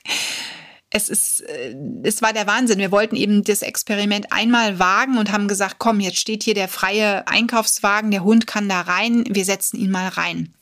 Es 0.91 1.09
ist, 1.09 1.41
äh, 1.41 1.75
es 2.03 2.21
war 2.21 2.33
der 2.33 2.45
Wahnsinn. 2.45 2.77
Wir 2.77 2.91
wollten 2.91 3.15
eben 3.15 3.43
das 3.43 3.63
Experiment 3.63 4.31
einmal 4.31 4.77
wagen 4.77 5.17
und 5.17 5.31
haben 5.31 5.47
gesagt, 5.47 5.77
komm, 5.79 5.99
jetzt 5.99 6.19
steht 6.19 6.43
hier 6.43 6.53
der 6.53 6.67
freie 6.67 7.27
Einkaufswagen, 7.27 8.11
der 8.11 8.23
Hund 8.23 8.45
kann 8.45 8.69
da 8.69 8.81
rein, 8.81 9.23
wir 9.27 9.43
setzen 9.43 9.77
ihn 9.77 9.89
mal 9.91 10.07
rein. 10.07 10.53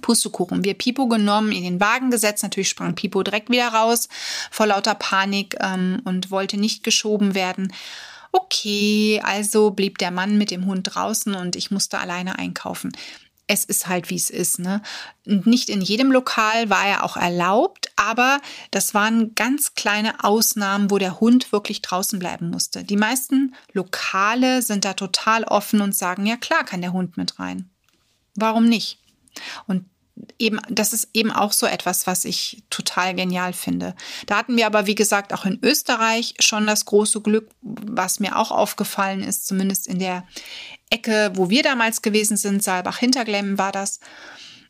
Pustekuchen. 0.00 0.64
Wir 0.64 0.74
Pipo 0.74 1.06
genommen, 1.06 1.52
in 1.52 1.64
den 1.64 1.80
Wagen 1.80 2.10
gesetzt. 2.10 2.42
Natürlich 2.42 2.70
sprang 2.70 2.94
Pipo 2.94 3.22
direkt 3.22 3.50
wieder 3.50 3.68
raus 3.68 4.08
vor 4.50 4.66
lauter 4.66 4.94
Panik 4.94 5.56
ähm, 5.60 6.00
und 6.04 6.30
wollte 6.30 6.56
nicht 6.56 6.82
geschoben 6.82 7.34
werden. 7.34 7.72
Okay, 8.32 9.20
also 9.22 9.70
blieb 9.70 9.98
der 9.98 10.10
Mann 10.10 10.38
mit 10.38 10.50
dem 10.50 10.64
Hund 10.66 10.94
draußen 10.94 11.34
und 11.34 11.54
ich 11.54 11.70
musste 11.70 11.98
alleine 11.98 12.38
einkaufen. 12.38 12.92
Es 13.46 13.64
ist 13.64 13.88
halt, 13.88 14.08
wie 14.08 14.16
es 14.16 14.30
ist. 14.30 14.58
Ne? 14.58 14.80
Nicht 15.24 15.68
in 15.68 15.82
jedem 15.82 16.10
Lokal 16.10 16.70
war 16.70 16.86
er 16.86 17.04
auch 17.04 17.18
erlaubt, 17.18 17.92
aber 17.96 18.40
das 18.70 18.94
waren 18.94 19.34
ganz 19.34 19.74
kleine 19.74 20.24
Ausnahmen, 20.24 20.90
wo 20.90 20.96
der 20.96 21.20
Hund 21.20 21.52
wirklich 21.52 21.82
draußen 21.82 22.18
bleiben 22.18 22.48
musste. 22.48 22.84
Die 22.84 22.96
meisten 22.96 23.54
Lokale 23.72 24.62
sind 24.62 24.86
da 24.86 24.94
total 24.94 25.44
offen 25.44 25.82
und 25.82 25.94
sagen, 25.94 26.24
ja 26.24 26.36
klar, 26.36 26.64
kann 26.64 26.80
der 26.80 26.94
Hund 26.94 27.18
mit 27.18 27.38
rein. 27.38 27.68
Warum 28.34 28.66
nicht? 28.66 28.98
Und 29.66 29.84
eben, 30.38 30.60
das 30.68 30.92
ist 30.92 31.08
eben 31.14 31.30
auch 31.30 31.52
so 31.52 31.66
etwas, 31.66 32.06
was 32.06 32.24
ich 32.24 32.62
total 32.70 33.14
genial 33.14 33.52
finde. 33.52 33.94
Da 34.26 34.36
hatten 34.36 34.56
wir 34.56 34.66
aber, 34.66 34.86
wie 34.86 34.94
gesagt, 34.94 35.32
auch 35.32 35.44
in 35.44 35.58
Österreich 35.62 36.34
schon 36.40 36.66
das 36.66 36.84
große 36.84 37.20
Glück, 37.20 37.48
was 37.62 38.20
mir 38.20 38.36
auch 38.36 38.50
aufgefallen 38.50 39.22
ist, 39.22 39.46
zumindest 39.46 39.86
in 39.86 39.98
der 39.98 40.26
Ecke, 40.90 41.32
wo 41.34 41.48
wir 41.48 41.62
damals 41.62 42.02
gewesen 42.02 42.36
sind, 42.36 42.62
Saalbach-Hinterglemmen 42.62 43.58
war 43.58 43.72
das. 43.72 44.00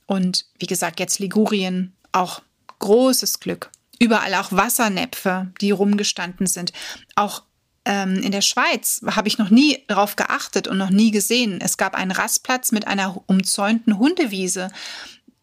Und 0.06 0.46
wie 0.58 0.66
gesagt, 0.66 1.00
jetzt 1.00 1.18
Ligurien, 1.18 1.96
auch 2.12 2.42
großes 2.78 3.40
Glück. 3.40 3.70
Überall 3.98 4.34
auch 4.34 4.52
Wassernäpfe, 4.52 5.52
die 5.60 5.70
rumgestanden 5.70 6.46
sind. 6.46 6.72
Auch 7.14 7.42
ähm, 7.84 8.16
in 8.22 8.32
der 8.32 8.40
Schweiz 8.40 9.00
habe 9.06 9.28
ich 9.28 9.38
noch 9.38 9.50
nie 9.50 9.84
darauf 9.88 10.16
geachtet 10.16 10.68
und 10.68 10.78
noch 10.78 10.90
nie 10.90 11.10
gesehen. 11.10 11.60
Es 11.60 11.76
gab 11.76 11.94
einen 11.94 12.10
Rastplatz 12.12 12.72
mit 12.72 12.86
einer 12.86 13.22
umzäunten 13.26 13.98
Hundewiese 13.98 14.70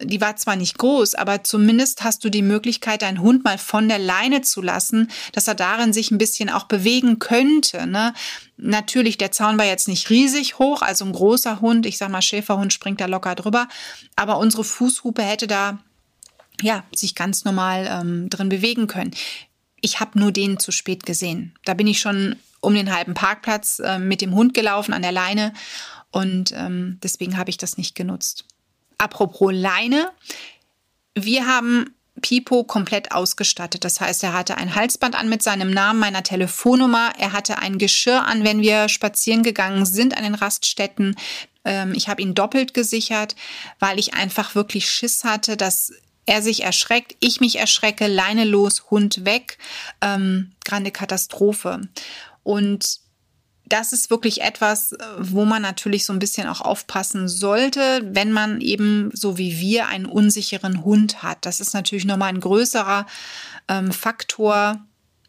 die 0.02 0.22
war 0.22 0.36
zwar 0.38 0.56
nicht 0.56 0.78
groß, 0.78 1.16
aber 1.16 1.44
zumindest 1.44 2.04
hast 2.04 2.24
du 2.24 2.30
die 2.30 2.42
Möglichkeit, 2.42 3.02
deinen 3.02 3.22
Hund 3.22 3.44
mal 3.44 3.58
von 3.58 3.90
der 3.90 4.00
Leine 4.00 4.42
zu 4.42 4.62
lassen, 4.62 5.12
dass 5.34 5.48
er 5.48 5.56
darin 5.56 5.92
sich 5.92 6.12
ein 6.12 6.18
bisschen 6.18 6.50
auch 6.50 6.66
bewegen 6.66 7.20
könnte. 7.20 7.86
Ne? 7.86 8.14
Natürlich, 8.58 9.18
der 9.18 9.32
Zaun 9.32 9.58
war 9.58 9.66
jetzt 9.66 9.88
nicht 9.88 10.10
riesig 10.10 10.58
hoch, 10.58 10.82
also 10.82 11.04
ein 11.04 11.12
großer 11.12 11.60
Hund, 11.60 11.86
ich 11.86 11.98
sag 11.98 12.10
mal 12.10 12.22
Schäferhund 12.22 12.72
springt 12.72 13.02
da 13.02 13.08
locker 13.08 13.36
drüber, 13.36 13.68
aber 14.16 14.38
unsere 14.38 14.64
Fußhupe 14.64 15.22
hätte 15.22 15.48
da 15.48 15.80
ja 16.62 16.84
sich 16.94 17.16
ganz 17.16 17.44
normal 17.44 17.88
ähm, 17.90 18.30
drin 18.30 18.50
bewegen 18.50 18.88
können. 18.88 19.12
Ich 19.82 20.00
habe 20.00 20.20
nur 20.20 20.32
den 20.32 20.60
zu 20.60 20.72
spät 20.72 21.06
gesehen. 21.06 21.54
Da 21.66 21.74
bin 21.74 21.88
ich 21.88 22.00
schon 22.00 22.36
um 22.62 22.74
den 22.74 22.94
halben 22.94 23.14
Parkplatz 23.14 23.80
äh, 23.80 24.00
mit 24.00 24.22
dem 24.22 24.34
Hund 24.34 24.54
gelaufen 24.54 24.94
an 24.94 25.02
der 25.02 25.12
Leine 25.12 25.54
und 26.12 26.54
ähm, 26.54 27.00
deswegen 27.04 27.38
habe 27.38 27.50
ich 27.50 27.58
das 27.58 27.78
nicht 27.78 27.96
genutzt. 27.96 28.46
Apropos 29.00 29.52
Leine. 29.52 30.12
Wir 31.16 31.48
haben 31.48 31.96
Pipo 32.22 32.64
komplett 32.64 33.12
ausgestattet. 33.12 33.84
Das 33.84 34.00
heißt, 34.00 34.24
er 34.24 34.34
hatte 34.34 34.58
ein 34.58 34.76
Halsband 34.76 35.16
an 35.16 35.30
mit 35.30 35.42
seinem 35.42 35.72
Namen, 35.72 36.00
meiner 36.00 36.22
Telefonnummer. 36.22 37.14
Er 37.18 37.32
hatte 37.32 37.58
ein 37.60 37.78
Geschirr 37.78 38.26
an, 38.26 38.44
wenn 38.44 38.62
wir 38.62 38.90
spazieren 38.90 39.42
gegangen 39.42 39.86
sind 39.86 40.16
an 40.16 40.24
den 40.24 40.36
Raststätten. 40.36 41.16
Ähm, 41.66 41.94
ich 41.96 42.08
habe 42.10 42.22
ihn 42.22 42.36
doppelt 42.36 42.74
gesichert, 42.74 43.36
weil 43.80 44.00
ich 44.00 44.14
einfach 44.14 44.54
wirklich 44.54 44.90
Schiss 44.90 45.24
hatte, 45.24 45.58
dass 45.58 45.94
er 46.26 46.42
sich 46.42 46.64
erschreckt, 46.64 47.16
ich 47.20 47.40
mich 47.40 47.58
erschrecke, 47.58 48.08
Leine 48.08 48.46
los, 48.46 48.92
Hund 48.92 49.26
weg. 49.26 49.58
Ähm, 50.02 50.52
grande 50.64 50.92
Katastrophe. 50.92 51.82
Und 52.44 53.00
das 53.70 53.94
ist 53.94 54.10
wirklich 54.10 54.42
etwas, 54.42 54.96
wo 55.18 55.46
man 55.46 55.62
natürlich 55.62 56.06
so 56.06 56.14
ein 56.14 56.20
bisschen 56.20 56.48
auch 56.48 56.62
aufpassen 56.62 57.28
sollte, 57.28 58.02
wenn 58.04 58.32
man 58.32 58.62
eben 58.62 59.12
so 59.14 59.38
wie 59.38 59.60
wir 59.60 59.88
einen 59.88 60.06
unsicheren 60.06 60.84
Hund 60.84 61.24
hat. 61.24 61.46
Das 61.46 61.60
ist 61.60 61.74
natürlich 61.74 62.06
nochmal 62.06 62.30
ein 62.30 62.40
größerer 62.40 63.06
ähm, 63.68 63.92
Faktor, 63.92 64.84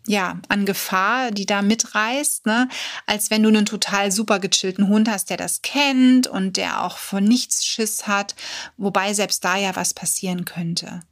ja, 0.07 0.41
an 0.49 0.65
Gefahr, 0.65 1.31
die 1.31 1.47
da 1.47 1.63
mitreißt, 1.63 2.47
ne? 2.47 2.69
als 3.07 3.31
wenn 3.31 3.43
du 3.43 3.49
einen 3.49 3.67
total 3.67 4.11
super 4.11 4.39
gechillten 4.39 4.89
Hund 4.89 5.09
hast, 5.11 5.31
der 5.31 5.37
das 5.37 5.63
kennt 5.63 6.27
und 6.27 6.57
der 6.57 6.83
auch 6.83 6.97
von 6.97 7.23
nichts 7.23 7.65
Schiss 7.65 8.07
hat, 8.07 8.35
wobei 8.77 9.13
selbst 9.13 9.45
da 9.45 9.57
ja 9.57 9.77
was 9.77 9.93
passieren 9.93 10.45
könnte. 10.45 11.03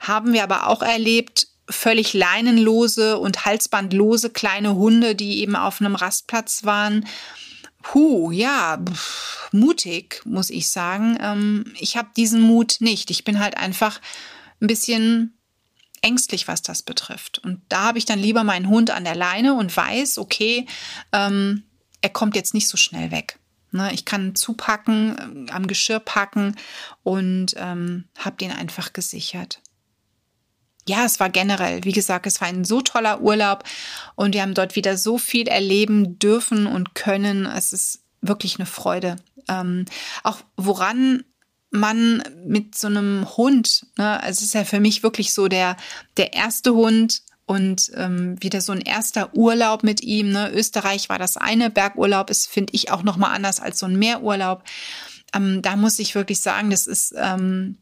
Haben 0.00 0.32
wir 0.32 0.42
aber 0.42 0.68
auch 0.68 0.82
erlebt, 0.82 1.48
völlig 1.70 2.12
leinenlose 2.12 3.18
und 3.18 3.44
halsbandlose 3.44 4.30
kleine 4.30 4.74
Hunde, 4.74 5.14
die 5.14 5.40
eben 5.40 5.56
auf 5.56 5.80
einem 5.80 5.94
Rastplatz 5.94 6.64
waren. 6.64 7.06
Puh, 7.82 8.30
ja, 8.30 8.78
pff, 8.78 9.48
mutig, 9.52 10.22
muss 10.24 10.50
ich 10.50 10.70
sagen. 10.70 11.16
Ähm, 11.20 11.72
ich 11.78 11.96
habe 11.96 12.10
diesen 12.16 12.42
Mut 12.42 12.76
nicht. 12.80 13.10
Ich 13.10 13.24
bin 13.24 13.38
halt 13.38 13.56
einfach 13.56 14.00
ein 14.60 14.66
bisschen 14.66 15.34
ängstlich, 16.02 16.48
was 16.48 16.62
das 16.62 16.82
betrifft. 16.82 17.38
Und 17.38 17.60
da 17.68 17.84
habe 17.84 17.98
ich 17.98 18.04
dann 18.04 18.18
lieber 18.18 18.44
meinen 18.44 18.68
Hund 18.68 18.90
an 18.90 19.04
der 19.04 19.14
Leine 19.14 19.54
und 19.54 19.74
weiß, 19.74 20.18
okay, 20.18 20.66
ähm, 21.12 21.64
er 22.02 22.10
kommt 22.10 22.36
jetzt 22.36 22.54
nicht 22.54 22.68
so 22.68 22.76
schnell 22.76 23.10
weg. 23.10 23.38
Ne, 23.72 23.92
ich 23.94 24.04
kann 24.04 24.34
zupacken, 24.34 25.46
äh, 25.48 25.52
am 25.52 25.68
Geschirr 25.68 26.00
packen 26.00 26.56
und 27.04 27.54
ähm, 27.56 28.04
habe 28.18 28.36
den 28.36 28.50
einfach 28.50 28.92
gesichert 28.92 29.60
ja, 30.90 31.04
es 31.04 31.20
war 31.20 31.30
generell, 31.30 31.84
wie 31.84 31.92
gesagt, 31.92 32.26
es 32.26 32.40
war 32.40 32.48
ein 32.48 32.64
so 32.64 32.80
toller 32.80 33.20
Urlaub 33.20 33.62
und 34.16 34.34
wir 34.34 34.42
haben 34.42 34.54
dort 34.54 34.74
wieder 34.74 34.96
so 34.96 35.18
viel 35.18 35.46
erleben 35.46 36.18
dürfen 36.18 36.66
und 36.66 36.96
können. 36.96 37.46
Es 37.46 37.72
ist 37.72 38.00
wirklich 38.20 38.58
eine 38.58 38.66
Freude. 38.66 39.16
Ähm, 39.48 39.84
auch 40.24 40.38
woran 40.56 41.22
man 41.70 42.24
mit 42.44 42.76
so 42.76 42.88
einem 42.88 43.24
Hund, 43.36 43.86
ne, 43.96 44.20
es 44.26 44.42
ist 44.42 44.54
ja 44.54 44.64
für 44.64 44.80
mich 44.80 45.04
wirklich 45.04 45.32
so 45.32 45.46
der, 45.46 45.76
der 46.16 46.32
erste 46.32 46.74
Hund 46.74 47.22
und 47.46 47.92
ähm, 47.94 48.42
wieder 48.42 48.60
so 48.60 48.72
ein 48.72 48.80
erster 48.80 49.32
Urlaub 49.36 49.84
mit 49.84 50.02
ihm. 50.02 50.32
Ne? 50.32 50.50
Österreich 50.52 51.08
war 51.08 51.20
das 51.20 51.36
eine, 51.36 51.70
Bergurlaub 51.70 52.30
ist, 52.30 52.48
finde 52.48 52.72
ich, 52.74 52.90
auch 52.90 53.04
nochmal 53.04 53.32
anders 53.32 53.60
als 53.60 53.78
so 53.78 53.86
ein 53.86 53.96
Meerurlaub. 53.96 54.64
Ähm, 55.32 55.62
da 55.62 55.76
muss 55.76 56.00
ich 56.00 56.16
wirklich 56.16 56.40
sagen, 56.40 56.70
das 56.70 56.88
ist, 56.88 57.14
ähm, 57.16 57.78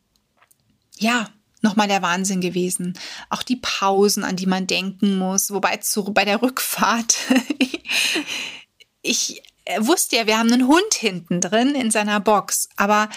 ja, 0.99 1.29
nochmal 1.62 1.88
der 1.88 2.03
Wahnsinn 2.03 2.41
gewesen. 2.41 2.99
Auch 3.31 3.43
die 3.43 3.57
Pausen, 3.57 4.25
an 4.25 4.37
die 4.37 4.47
man 4.47 4.67
denken 4.67 5.17
muss. 5.17 5.50
Wobei 5.50 5.79
zu, 5.79 6.05
bei 6.05 6.25
der 6.25 6.43
Rückfahrt, 6.43 7.17
ich 9.03 9.43
wusste 9.79 10.17
ja, 10.17 10.27
wir 10.27 10.38
haben 10.38 10.53
einen 10.53 10.67
Hund 10.67 10.95
hinten 10.95 11.41
drin 11.41 11.75
in 11.75 11.91
seiner 11.91 12.21
Box, 12.21 12.69
aber 12.77 13.09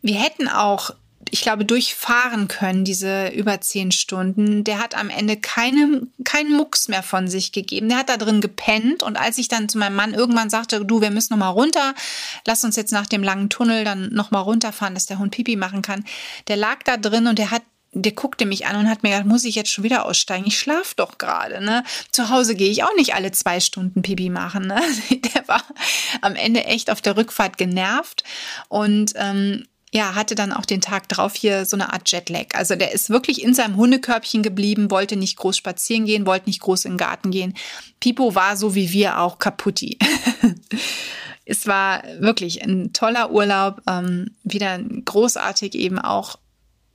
wir 0.00 0.14
hätten 0.14 0.48
auch 0.48 0.90
ich 1.30 1.40
glaube, 1.42 1.64
durchfahren 1.64 2.48
können, 2.48 2.84
diese 2.84 3.28
über 3.28 3.60
zehn 3.60 3.92
Stunden. 3.92 4.64
Der 4.64 4.78
hat 4.78 4.96
am 4.96 5.10
Ende 5.10 5.36
keine, 5.36 6.06
keinen 6.24 6.56
Mucks 6.56 6.88
mehr 6.88 7.02
von 7.02 7.28
sich 7.28 7.52
gegeben. 7.52 7.88
Der 7.88 7.98
hat 7.98 8.08
da 8.08 8.16
drin 8.16 8.40
gepennt. 8.40 9.02
Und 9.02 9.16
als 9.16 9.38
ich 9.38 9.48
dann 9.48 9.68
zu 9.68 9.78
meinem 9.78 9.96
Mann 9.96 10.14
irgendwann 10.14 10.50
sagte, 10.50 10.84
du, 10.84 11.00
wir 11.00 11.10
müssen 11.10 11.34
noch 11.34 11.38
mal 11.38 11.50
runter, 11.50 11.94
lass 12.46 12.64
uns 12.64 12.76
jetzt 12.76 12.92
nach 12.92 13.06
dem 13.06 13.22
langen 13.22 13.50
Tunnel 13.50 13.84
dann 13.84 14.12
noch 14.12 14.30
mal 14.30 14.40
runterfahren, 14.40 14.94
dass 14.94 15.06
der 15.06 15.18
Hund 15.18 15.32
Pipi 15.32 15.56
machen 15.56 15.82
kann. 15.82 16.04
Der 16.48 16.56
lag 16.56 16.82
da 16.84 16.96
drin 16.96 17.26
und 17.26 17.38
der 17.38 17.50
hat 17.50 17.62
der 17.92 18.12
guckte 18.12 18.44
mich 18.44 18.66
an 18.66 18.76
und 18.76 18.88
hat 18.88 19.02
mir 19.02 19.10
gesagt, 19.10 19.26
muss 19.26 19.44
ich 19.44 19.54
jetzt 19.54 19.70
schon 19.70 19.84
wieder 19.84 20.04
aussteigen? 20.04 20.46
Ich 20.46 20.58
schlaf 20.58 20.94
doch 20.94 21.16
gerade. 21.16 21.64
Ne? 21.64 21.84
Zu 22.10 22.28
Hause 22.28 22.54
gehe 22.54 22.70
ich 22.70 22.84
auch 22.84 22.94
nicht 22.96 23.14
alle 23.14 23.32
zwei 23.32 23.60
Stunden 23.60 24.02
Pipi 24.02 24.28
machen. 24.28 24.66
Ne? 24.66 24.80
Der 25.34 25.48
war 25.48 25.64
am 26.20 26.36
Ende 26.36 26.64
echt 26.64 26.90
auf 26.90 27.00
der 27.00 27.16
Rückfahrt 27.16 27.56
genervt 27.56 28.24
und 28.68 29.12
ähm, 29.16 29.64
ja, 29.92 30.14
hatte 30.14 30.34
dann 30.34 30.52
auch 30.52 30.66
den 30.66 30.80
Tag 30.80 31.08
drauf 31.08 31.34
hier 31.34 31.64
so 31.64 31.76
eine 31.76 31.92
Art 31.92 32.10
Jetlag. 32.10 32.54
Also 32.54 32.76
der 32.76 32.92
ist 32.92 33.10
wirklich 33.10 33.42
in 33.42 33.54
seinem 33.54 33.76
Hundekörbchen 33.76 34.42
geblieben, 34.42 34.90
wollte 34.90 35.16
nicht 35.16 35.36
groß 35.36 35.56
spazieren 35.56 36.04
gehen, 36.04 36.26
wollte 36.26 36.46
nicht 36.46 36.60
groß 36.60 36.84
in 36.84 36.92
den 36.92 36.98
Garten 36.98 37.30
gehen. 37.30 37.54
Pipo 38.00 38.34
war 38.34 38.56
so 38.56 38.74
wie 38.74 38.92
wir 38.92 39.18
auch 39.18 39.38
kaputti. 39.38 39.98
es 41.46 41.66
war 41.66 42.02
wirklich 42.18 42.62
ein 42.62 42.92
toller 42.92 43.30
Urlaub, 43.30 43.80
ähm, 43.88 44.36
wieder 44.44 44.78
großartig 44.78 45.74
eben 45.74 45.98
auch 45.98 46.38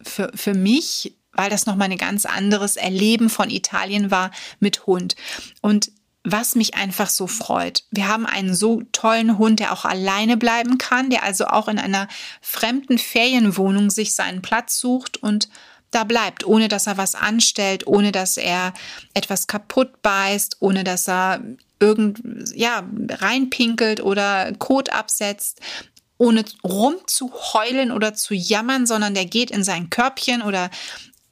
für, 0.01 0.31
für 0.35 0.53
mich, 0.53 1.15
weil 1.31 1.49
das 1.49 1.65
nochmal 1.65 1.89
ein 1.89 1.97
ganz 1.97 2.25
anderes 2.27 2.75
Erleben 2.75 3.29
von 3.29 3.49
Italien 3.49 4.11
war 4.11 4.29
mit 4.59 4.85
Hund. 4.85 5.15
Und 5.61 5.91
was 6.23 6.55
mich 6.55 6.75
einfach 6.75 7.09
so 7.09 7.27
freut. 7.27 7.83
Wir 7.91 8.07
haben 8.07 8.25
einen 8.25 8.55
so 8.55 8.81
tollen 8.91 9.37
Hund, 9.37 9.59
der 9.59 9.73
auch 9.73 9.83
alleine 9.83 10.37
bleiben 10.37 10.77
kann, 10.77 11.09
der 11.09 11.23
also 11.23 11.47
auch 11.47 11.67
in 11.67 11.77
einer 11.77 12.07
fremden 12.41 12.97
Ferienwohnung 12.97 13.89
sich 13.89 14.15
seinen 14.15 14.41
Platz 14.41 14.79
sucht 14.79 15.17
und 15.17 15.49
da 15.91 16.03
bleibt, 16.05 16.45
ohne 16.45 16.69
dass 16.69 16.87
er 16.87 16.97
was 16.97 17.13
anstellt, 17.13 17.85
ohne 17.85 18.11
dass 18.11 18.37
er 18.37 18.73
etwas 19.13 19.47
kaputt 19.47 20.01
beißt, 20.01 20.57
ohne 20.59 20.83
dass 20.83 21.07
er 21.07 21.41
irgend, 21.79 22.19
ja, 22.55 22.83
reinpinkelt 23.09 24.01
oder 24.01 24.53
Kot 24.53 24.91
absetzt, 24.91 25.59
ohne 26.17 26.45
rumzuheulen 26.63 27.91
oder 27.91 28.13
zu 28.13 28.33
jammern, 28.33 28.87
sondern 28.87 29.13
der 29.13 29.25
geht 29.25 29.51
in 29.51 29.63
sein 29.63 29.89
Körbchen 29.89 30.41
oder 30.41 30.69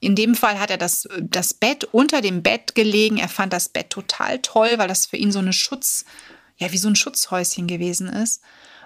in 0.02 0.16
dem 0.16 0.34
Fall 0.34 0.60
hat 0.60 0.72
er 0.72 0.80
das, 0.80 1.08
das 1.20 1.54
Bett 1.54 1.86
unter 1.92 2.22
dem 2.22 2.42
Bett 2.42 2.74
gelegen. 2.74 3.18
Er 3.18 3.30
fand 3.30 3.54
das 3.54 3.70
Bett 3.70 3.92
total 3.92 4.40
toll, 4.40 4.72
weil 4.78 4.88
das 4.88 5.06
für 5.06 5.16
ihn 5.16 5.32
so 5.32 5.38
eine 5.38 5.54
Schutz, 5.54 6.06
ja, 6.58 6.72
wie 6.72 6.80
so 6.80 6.90
ein 6.90 6.96
Schutzhäuschen 6.96 7.68
gewesen 7.68 8.10
ist. 8.10 8.42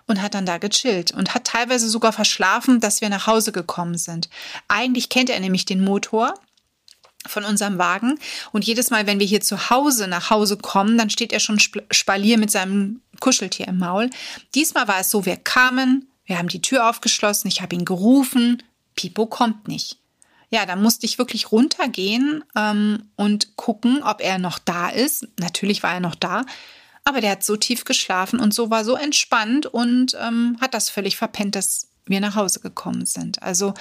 Und 0.07 0.21
hat 0.21 0.35
dann 0.35 0.45
da 0.45 0.59
gechillt 0.59 1.11
und 1.11 1.33
hat 1.33 1.45
teilweise 1.45 1.89
sogar 1.89 2.11
verschlafen, 2.13 2.79
dass 2.79 3.01
wir 3.01 3.09
nach 3.09 3.25
Hause 3.25 3.51
gekommen 3.53 3.97
sind. 3.97 4.29
Eigentlich 4.67 5.09
kennt 5.09 5.31
er 5.31 5.39
nämlich 5.39 5.65
den 5.65 5.83
Motor 5.83 6.35
von 7.25 7.43
unserem 7.45 7.79
Wagen. 7.79 8.19
Und 8.51 8.65
jedes 8.65 8.91
Mal, 8.91 9.07
wenn 9.07 9.19
wir 9.19 9.25
hier 9.25 9.41
zu 9.41 9.71
Hause 9.71 10.07
nach 10.07 10.29
Hause 10.29 10.57
kommen, 10.57 10.97
dann 10.97 11.09
steht 11.09 11.33
er 11.33 11.39
schon 11.39 11.59
Spalier 11.59 12.37
mit 12.37 12.51
seinem 12.51 13.01
Kuscheltier 13.19 13.69
im 13.69 13.79
Maul. 13.79 14.11
Diesmal 14.53 14.87
war 14.87 14.99
es 14.99 15.09
so, 15.09 15.25
wir 15.25 15.37
kamen, 15.37 16.07
wir 16.25 16.37
haben 16.37 16.49
die 16.49 16.61
Tür 16.61 16.87
aufgeschlossen, 16.89 17.47
ich 17.47 17.61
habe 17.61 17.73
ihn 17.73 17.85
gerufen, 17.85 18.61
Pipo 18.95 19.25
kommt 19.25 19.67
nicht 19.67 19.97
ja, 20.55 20.65
da 20.65 20.77
musste 20.77 21.05
ich 21.05 21.17
wirklich 21.17 21.51
runtergehen 21.51 22.45
ähm, 22.55 23.09
und 23.17 23.57
gucken, 23.57 24.01
ob 24.03 24.21
er 24.21 24.37
noch 24.37 24.57
da 24.57 24.87
ist. 24.87 25.27
Natürlich 25.37 25.83
war 25.83 25.93
er 25.93 25.99
noch 25.99 26.15
da, 26.15 26.45
aber 27.03 27.19
der 27.19 27.31
hat 27.31 27.43
so 27.43 27.57
tief 27.57 27.83
geschlafen 27.83 28.39
und 28.39 28.53
so 28.53 28.69
war 28.69 28.85
so 28.85 28.95
entspannt 28.95 29.65
und 29.65 30.15
ähm, 30.17 30.57
hat 30.61 30.73
das 30.73 30.89
völlig 30.89 31.17
verpennt, 31.17 31.55
dass 31.55 31.89
wir 32.05 32.21
nach 32.21 32.35
Hause 32.35 32.61
gekommen 32.61 33.05
sind. 33.05 33.43
Also 33.43 33.73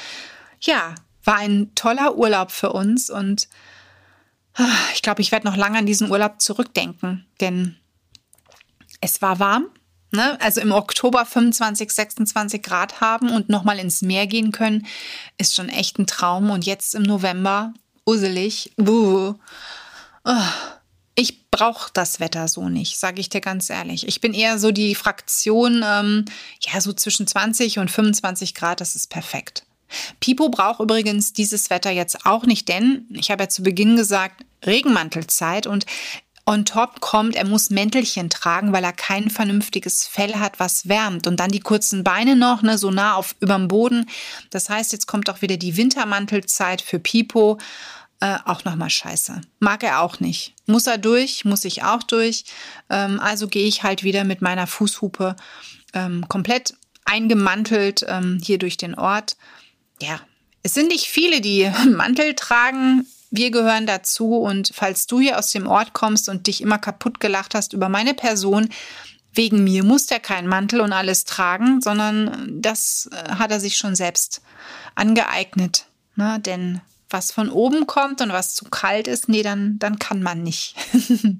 ja, 0.62 0.96
war 1.22 1.36
ein 1.36 1.72
toller 1.76 2.16
Urlaub 2.16 2.50
für 2.50 2.72
uns 2.72 3.08
und 3.08 3.48
ah, 4.54 4.66
ich 4.94 5.02
glaube, 5.02 5.22
ich 5.22 5.30
werde 5.30 5.46
noch 5.46 5.56
lange 5.56 5.78
an 5.78 5.86
diesen 5.86 6.10
Urlaub 6.10 6.40
zurückdenken, 6.40 7.24
denn 7.40 7.76
es 9.00 9.22
war 9.22 9.38
warm, 9.38 9.68
ne, 10.14 10.40
also 10.40 10.60
im 10.60 10.72
Oktober 10.72 11.26
25, 11.26 11.90
26 11.90 12.62
Grad 12.62 13.00
haben 13.00 13.30
und 13.30 13.48
nochmal 13.48 13.78
ins 13.78 14.02
Meer 14.02 14.26
gehen 14.26 14.52
können, 14.52 14.86
ist 15.38 15.54
schon 15.54 15.68
echt 15.68 15.98
ein 15.98 16.06
Traum. 16.06 16.50
Und 16.50 16.64
jetzt 16.64 16.94
im 16.94 17.02
November, 17.02 17.74
uselig, 18.06 18.72
buh, 18.76 19.34
oh, 20.24 20.48
ich 21.16 21.50
brauche 21.50 21.90
das 21.92 22.18
Wetter 22.18 22.48
so 22.48 22.68
nicht, 22.68 22.98
sage 22.98 23.20
ich 23.20 23.28
dir 23.28 23.40
ganz 23.40 23.70
ehrlich. 23.70 24.08
Ich 24.08 24.20
bin 24.20 24.34
eher 24.34 24.58
so 24.58 24.72
die 24.72 24.94
Fraktion, 24.94 25.84
ähm, 25.86 26.24
ja, 26.60 26.80
so 26.80 26.92
zwischen 26.92 27.26
20 27.26 27.78
und 27.78 27.90
25 27.90 28.54
Grad, 28.54 28.80
das 28.80 28.96
ist 28.96 29.10
perfekt. 29.10 29.64
Pipo 30.18 30.48
braucht 30.48 30.80
übrigens 30.80 31.32
dieses 31.32 31.70
Wetter 31.70 31.90
jetzt 31.90 32.26
auch 32.26 32.46
nicht, 32.46 32.68
denn 32.68 33.06
ich 33.10 33.30
habe 33.30 33.44
ja 33.44 33.48
zu 33.48 33.62
Beginn 33.62 33.96
gesagt, 33.96 34.44
Regenmantelzeit 34.66 35.66
und 35.66 35.86
On 36.46 36.66
top 36.66 37.00
kommt, 37.00 37.36
er 37.36 37.46
muss 37.46 37.70
Mäntelchen 37.70 38.28
tragen, 38.28 38.72
weil 38.72 38.84
er 38.84 38.92
kein 38.92 39.30
vernünftiges 39.30 40.06
Fell 40.06 40.34
hat, 40.34 40.60
was 40.60 40.88
wärmt. 40.88 41.26
Und 41.26 41.40
dann 41.40 41.50
die 41.50 41.60
kurzen 41.60 42.04
Beine 42.04 42.36
noch, 42.36 42.60
ne, 42.60 42.76
so 42.76 42.90
nah 42.90 43.14
auf 43.14 43.34
überm 43.40 43.66
Boden. 43.66 44.10
Das 44.50 44.68
heißt, 44.68 44.92
jetzt 44.92 45.06
kommt 45.06 45.30
auch 45.30 45.40
wieder 45.40 45.56
die 45.56 45.78
Wintermantelzeit 45.78 46.82
für 46.82 46.98
Pipo. 46.98 47.58
Äh, 48.20 48.38
auch 48.44 48.64
nochmal 48.64 48.90
scheiße. 48.90 49.40
Mag 49.58 49.82
er 49.82 50.00
auch 50.00 50.20
nicht. 50.20 50.54
Muss 50.66 50.86
er 50.86 50.98
durch, 50.98 51.44
muss 51.46 51.64
ich 51.64 51.82
auch 51.82 52.02
durch. 52.02 52.44
Ähm, 52.90 53.20
also 53.20 53.48
gehe 53.48 53.66
ich 53.66 53.82
halt 53.82 54.04
wieder 54.04 54.24
mit 54.24 54.42
meiner 54.42 54.66
Fußhupe 54.66 55.36
ähm, 55.94 56.26
komplett 56.28 56.74
eingemantelt 57.06 58.04
ähm, 58.06 58.38
hier 58.42 58.58
durch 58.58 58.76
den 58.76 58.94
Ort. 58.94 59.36
Ja, 60.00 60.20
es 60.62 60.74
sind 60.74 60.88
nicht 60.88 61.06
viele, 61.06 61.40
die 61.40 61.70
Mantel 61.90 62.34
tragen. 62.34 63.06
Wir 63.36 63.50
gehören 63.50 63.84
dazu 63.84 64.36
und 64.36 64.70
falls 64.72 65.08
du 65.08 65.18
hier 65.18 65.40
aus 65.40 65.50
dem 65.50 65.66
Ort 65.66 65.92
kommst 65.92 66.28
und 66.28 66.46
dich 66.46 66.60
immer 66.60 66.78
kaputt 66.78 67.18
gelacht 67.18 67.56
hast 67.56 67.72
über 67.72 67.88
meine 67.88 68.14
Person, 68.14 68.68
wegen 69.32 69.64
mir 69.64 69.82
muss 69.82 70.06
der 70.06 70.20
keinen 70.20 70.46
Mantel 70.46 70.80
und 70.80 70.92
alles 70.92 71.24
tragen, 71.24 71.80
sondern 71.80 72.62
das 72.62 73.10
äh, 73.10 73.30
hat 73.30 73.50
er 73.50 73.58
sich 73.58 73.76
schon 73.76 73.96
selbst 73.96 74.40
angeeignet. 74.94 75.86
Ne? 76.14 76.38
Denn 76.38 76.80
was 77.10 77.32
von 77.32 77.50
oben 77.50 77.88
kommt 77.88 78.20
und 78.20 78.32
was 78.32 78.54
zu 78.54 78.66
kalt 78.66 79.08
ist, 79.08 79.28
nee, 79.28 79.42
dann, 79.42 79.80
dann 79.80 79.98
kann 79.98 80.22
man 80.22 80.44
nicht. 80.44 80.76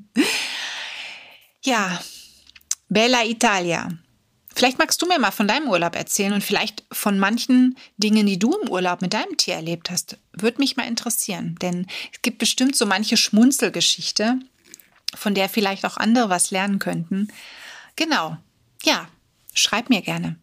ja, 1.62 2.00
Bella 2.88 3.24
Italia. 3.24 3.88
Vielleicht 4.54 4.78
magst 4.78 5.02
du 5.02 5.06
mir 5.06 5.18
mal 5.18 5.32
von 5.32 5.48
deinem 5.48 5.68
Urlaub 5.68 5.96
erzählen 5.96 6.32
und 6.32 6.44
vielleicht 6.44 6.84
von 6.92 7.18
manchen 7.18 7.76
Dingen, 7.96 8.26
die 8.26 8.38
du 8.38 8.56
im 8.56 8.68
Urlaub 8.68 9.02
mit 9.02 9.12
deinem 9.12 9.36
Tier 9.36 9.54
erlebt 9.54 9.90
hast. 9.90 10.16
Würde 10.32 10.58
mich 10.58 10.76
mal 10.76 10.86
interessieren, 10.86 11.56
denn 11.60 11.86
es 12.12 12.22
gibt 12.22 12.38
bestimmt 12.38 12.76
so 12.76 12.86
manche 12.86 13.16
Schmunzelgeschichte, 13.16 14.38
von 15.14 15.34
der 15.34 15.48
vielleicht 15.48 15.84
auch 15.84 15.96
andere 15.96 16.28
was 16.28 16.50
lernen 16.50 16.78
könnten. 16.78 17.28
Genau. 17.96 18.36
Ja, 18.84 19.08
schreib 19.54 19.90
mir 19.90 20.02
gerne. 20.02 20.36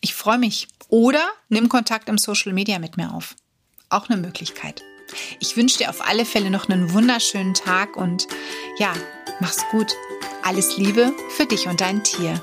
Ich 0.00 0.14
freue 0.14 0.38
mich. 0.38 0.68
Oder 0.88 1.24
nimm 1.48 1.68
Kontakt 1.68 2.08
im 2.08 2.18
Social 2.18 2.52
Media 2.52 2.78
mit 2.78 2.96
mir 2.96 3.14
auf. 3.14 3.36
auch 3.88 4.08
eine 4.08 4.20
Möglichkeit. 4.20 4.82
Ich 5.40 5.56
wünsche 5.56 5.78
dir 5.78 5.90
auf 5.90 6.06
alle 6.06 6.24
Fälle 6.24 6.50
noch 6.50 6.68
einen 6.68 6.92
wunderschönen 6.92 7.54
Tag 7.54 7.96
und 7.96 8.26
ja, 8.78 8.94
mach's 9.40 9.64
gut. 9.70 9.92
Alles 10.42 10.76
Liebe 10.76 11.12
für 11.36 11.46
dich 11.46 11.66
und 11.66 11.80
dein 11.80 12.02
Tier. 12.02 12.42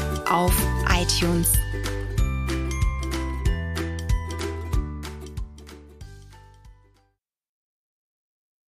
auf 0.31 0.53
iTunes 0.89 1.51